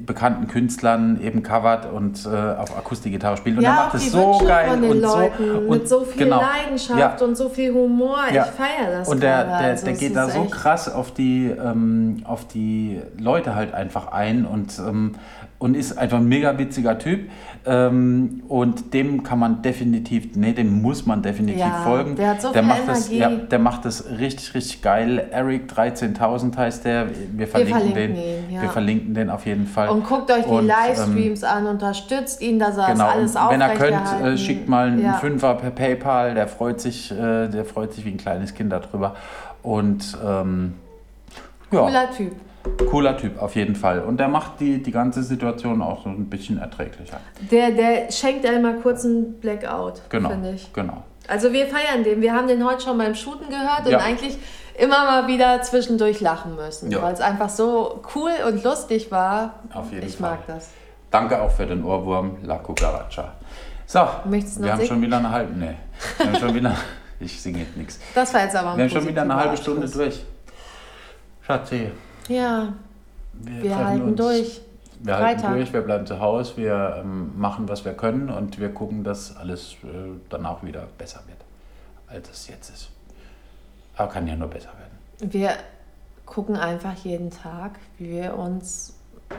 bekannten 0.05 0.47
Künstlern 0.47 1.19
eben 1.21 1.41
covert 1.41 1.91
und 1.91 2.25
äh, 2.25 2.29
auf 2.29 2.77
Akustikgitarre 2.77 3.37
spielt. 3.37 3.57
Und 3.57 3.63
ja, 3.63 3.69
er 3.71 3.75
macht 3.85 3.95
es 3.95 4.11
so 4.11 4.37
geil 4.45 4.69
von 4.69 4.81
den 4.81 4.91
und 4.91 4.99
Leuten, 5.01 5.45
so 5.47 5.53
mit 5.61 5.67
und 5.81 5.87
so 5.89 6.01
viel 6.03 6.23
genau. 6.25 6.41
Leidenschaft 6.41 6.99
Ja. 7.21 7.25
und 7.27 7.35
so 7.35 7.49
viel 7.49 7.73
Humor. 7.73 8.19
Ja. 8.31 8.45
Ich 8.45 8.51
feiere 8.51 8.99
das 8.99 9.07
Und 9.09 9.23
der, 9.23 9.43
der, 9.45 9.55
also 9.55 9.85
der 9.85 9.95
geht 9.95 10.15
da 10.15 10.29
so 10.29 10.43
krass 10.45 10.93
auf 10.93 11.11
die, 11.13 11.45
ähm, 11.47 12.21
auf 12.23 12.47
die 12.47 13.01
Leute 13.17 13.55
halt 13.55 13.73
einfach 13.73 14.11
ein 14.11 14.45
und, 14.45 14.77
ähm, 14.79 15.13
und 15.57 15.75
ist 15.75 15.97
einfach 15.97 16.17
ein 16.17 16.27
mega 16.27 16.57
witziger 16.59 16.99
Typ. 16.99 17.29
Ähm, 17.65 18.43
und 18.47 18.93
dem 18.93 19.23
kann 19.23 19.39
man 19.39 19.63
definitiv, 19.63 20.35
nee, 20.35 20.53
dem 20.53 20.81
muss 20.83 21.07
man 21.07 21.23
definitiv 21.23 21.61
Ja, 21.61 21.81
folgen. 21.83 22.15
der 22.15 22.29
hat 22.31 22.41
so 22.41 22.51
der 22.53 22.61
viel 22.61 22.69
macht 22.69 22.87
das, 22.87 23.09
Energie. 23.09 23.17
ja, 23.37 23.45
Der 23.47 23.59
macht 23.59 23.85
das 23.85 24.05
richtig, 24.19 24.53
richtig 24.53 24.83
geil. 24.83 25.25
Eric 25.31 25.67
13000 25.69 26.55
heißt 26.57 26.85
der. 26.85 27.07
Wir 27.35 27.47
verlinken, 27.47 27.75
verlinken 27.81 28.15
den. 28.15 28.15
ihn. 28.15 28.61
Wir 28.61 28.69
verlinken 28.69 29.13
den 29.15 29.29
auf 29.31 29.45
jeden 29.47 29.64
Fall. 29.64 29.64
Und 29.91 30.05
guckt 30.05 30.31
euch 30.31 30.43
die 30.45 30.49
Und, 30.49 30.59
ähm, 30.63 30.67
Livestreams 30.67 31.43
an, 31.43 31.67
unterstützt 31.67 32.41
ihn, 32.41 32.59
dass 32.59 32.77
er 32.77 32.87
Genau, 32.93 33.05
das 33.05 33.13
alles 33.15 33.35
und 33.35 33.49
wenn 33.51 33.61
er 33.61 33.69
könnt, 33.69 33.93
aufrechterhalten. 33.97 34.27
äh, 34.33 34.37
schickt 34.37 34.69
mal 34.69 34.87
einen 34.87 35.03
Ja. 35.03 35.13
Fünfer 35.13 35.55
per 35.55 35.71
PayPal, 35.71 36.33
der 36.35 36.47
freut 36.47 36.79
sich, 36.81 37.11
äh, 37.11 37.47
der 37.47 37.65
freut 37.65 37.93
sich 37.93 38.05
wie 38.05 38.11
ein 38.11 38.17
kleines 38.17 38.53
Kind 38.53 38.71
darüber. 38.71 39.15
Und 39.63 40.17
ähm, 40.25 40.73
ja, 41.71 41.79
Cooler 41.81 42.11
Typ. 42.11 42.31
cooler 42.89 43.17
Typ 43.17 43.41
auf 43.41 43.55
jeden 43.55 43.75
Fall. 43.75 44.01
Und 44.01 44.17
der 44.19 44.27
macht 44.27 44.59
die, 44.59 44.81
die 44.81 44.91
ganze 44.91 45.23
Situation 45.23 45.81
auch 45.81 46.03
so 46.03 46.09
ein 46.09 46.25
bisschen 46.25 46.57
erträglicher. 46.59 47.17
Der, 47.51 47.71
der 47.71 48.11
schenkt 48.11 48.45
einem 48.45 48.61
mal 48.61 48.75
kurz 48.81 49.03
einen 49.05 49.33
Blackout, 49.39 50.01
Genau, 50.09 50.29
finde 50.29 50.51
ich. 50.51 50.71
genau. 50.73 51.03
Also 51.27 51.51
wir 51.51 51.65
feiern 51.65 52.03
den. 52.03 52.21
Wir 52.21 52.33
haben 52.33 52.47
den 52.47 52.63
heute 52.63 52.81
schon 52.83 52.97
beim 52.99 53.15
Shooten 53.15 53.49
gehört 53.49 53.87
Ja. 53.89 53.97
und 53.97 54.03
eigentlich 54.03 54.37
immer 54.77 55.05
mal 55.05 55.27
wieder 55.27 55.61
zwischendurch 55.61 56.19
lachen 56.21 56.55
müssen, 56.55 56.91
Ja. 56.91 57.01
weil 57.01 57.13
es 57.13 57.21
einfach 57.21 57.49
so 57.49 58.01
cool 58.15 58.31
und 58.47 58.63
lustig 58.63 59.11
war. 59.11 59.55
Auf 59.73 59.91
jeden 59.91 60.07
ich 60.07 60.17
Fall. 60.17 60.31
mag 60.31 60.47
das. 60.47 60.69
Danke 61.11 61.41
auch 61.41 61.51
für 61.51 61.65
den 61.65 61.83
Ohrwurm, 61.83 62.37
La 62.43 62.57
Cucaracha. 62.57 63.31
So, 63.85 64.07
Möchtest 64.25 64.61
wir 64.61 64.71
haben 64.71 64.77
singen? 64.79 64.87
schon 64.89 65.01
wieder 65.01 65.17
eine 65.17 65.29
halbe, 65.29 65.53
nee, 65.53 65.75
wir 66.17 66.25
haben 66.27 66.35
schon 66.39 66.55
wieder, 66.55 66.75
ich 67.19 67.39
singe 67.41 67.59
jetzt 67.59 67.77
nichts. 67.77 67.99
Das 68.15 68.33
war 68.33 68.41
jetzt 68.41 68.55
aber 68.55 68.71
ein 68.71 68.77
Wir 68.77 68.83
haben 68.85 68.91
schon 68.91 69.07
wieder 69.07 69.21
eine 69.21 69.35
halbe 69.35 69.55
Stunde 69.57 69.87
durch. 69.87 70.23
Schatzi, 71.45 71.91
Ja, 72.27 72.73
wir, 73.33 73.63
wir 73.63 73.75
halten 73.85 74.01
uns. 74.09 74.15
durch. 74.17 74.61
Wir 74.99 75.17
halten 75.17 75.39
Freitag. 75.41 75.55
durch, 75.57 75.73
wir 75.73 75.81
bleiben 75.81 76.07
zu 76.07 76.19
Hause, 76.19 76.57
wir 76.57 76.97
ähm, 77.01 77.31
machen, 77.39 77.69
was 77.69 77.85
wir 77.85 77.93
können 77.93 78.29
und 78.29 78.59
wir 78.59 78.73
gucken, 78.73 79.03
dass 79.03 79.35
alles 79.37 79.73
äh, 79.83 79.87
danach 80.29 80.63
wieder 80.63 80.87
besser 80.97 81.19
wird, 81.27 81.37
als 82.07 82.29
es 82.31 82.47
jetzt 82.47 82.69
ist. 82.69 82.89
Aber 83.97 84.11
kann 84.11 84.27
ja 84.27 84.35
nur 84.35 84.47
besser 84.49 84.69
werden. 84.77 85.31
Wir 85.31 85.51
gucken 86.25 86.55
einfach 86.55 86.93
jeden 87.03 87.31
Tag, 87.31 87.71
wie 87.97 88.09
wir 88.11 88.37
uns 88.37 88.93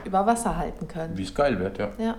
über 0.05 0.25
Wasser 0.25 0.57
halten 0.57 0.87
können. 0.87 1.17
Wie 1.17 1.23
es 1.23 1.33
geil 1.33 1.59
wird, 1.59 1.77
ja. 1.77 1.89
Ja. 1.97 2.15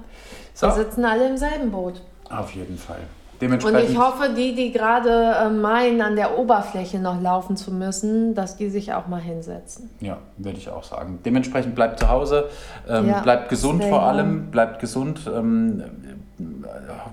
So, 0.54 0.66
Wir 0.68 0.72
sitzen 0.74 1.04
alle 1.04 1.28
im 1.28 1.36
selben 1.36 1.70
Boot. 1.70 2.00
auf 2.30 2.54
jeden 2.54 2.78
Fall. 2.78 2.96
Und 3.40 3.42
Dementsprechend, 3.42 3.90
ich 3.90 3.98
hoffe, 3.98 4.30
die, 4.36 4.56
die 4.56 4.72
gerade 4.72 5.10
äh, 5.10 5.48
meinen, 5.48 6.02
an 6.02 6.16
der 6.16 6.36
Oberfläche 6.36 6.98
noch 6.98 7.20
laufen 7.20 7.56
zu 7.56 7.72
müssen, 7.72 8.34
dass 8.34 8.56
die 8.56 8.68
sich 8.68 8.92
auch 8.94 9.06
mal 9.06 9.20
hinsetzen. 9.20 9.90
ja, 10.00 10.18
würde 10.38 10.58
ich 10.58 10.68
auch 10.70 10.82
sagen. 10.82 11.20
Dementsprechend 11.24 11.76
bleibt 11.76 12.00
zu 12.00 12.08
Hause, 12.08 12.50
ähm, 12.88 13.06
Ja, 13.08 13.20
bleibt 13.20 13.48
gesund 13.48 13.84
vor 13.84 14.02
allem, 14.02 14.50
bleibt 14.50 14.80
gesund. 14.80 15.30
Ähm, 15.32 15.84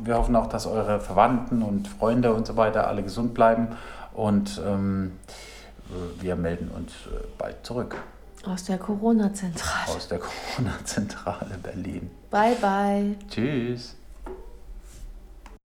wir 0.03 0.17
hoffen 0.17 0.35
auch, 0.35 0.47
dass 0.47 0.65
eure 0.65 0.99
Verwandten 0.99 1.61
und 1.61 1.87
Freunde 1.87 2.33
und 2.33 2.47
so 2.47 2.57
weiter 2.57 2.87
alle 2.87 3.03
gesund 3.03 3.35
bleiben 3.35 3.67
und 4.15 4.61
ähm, 4.65 5.13
wir 6.19 6.35
melden 6.35 6.69
uns 6.69 6.91
äh, 7.07 7.23
bald 7.37 7.65
zurück 7.65 7.95
Aus 8.45 8.63
der 8.65 8.77
Corona-Zentrale. 8.77 9.95
aus 9.95 10.07
der 10.07 10.19
Corona-Zentrale 10.19 11.57
Berlin. 11.61 12.09
Bye, 12.31 12.55
bye. 12.55 13.15
Tschüss. 13.29 13.95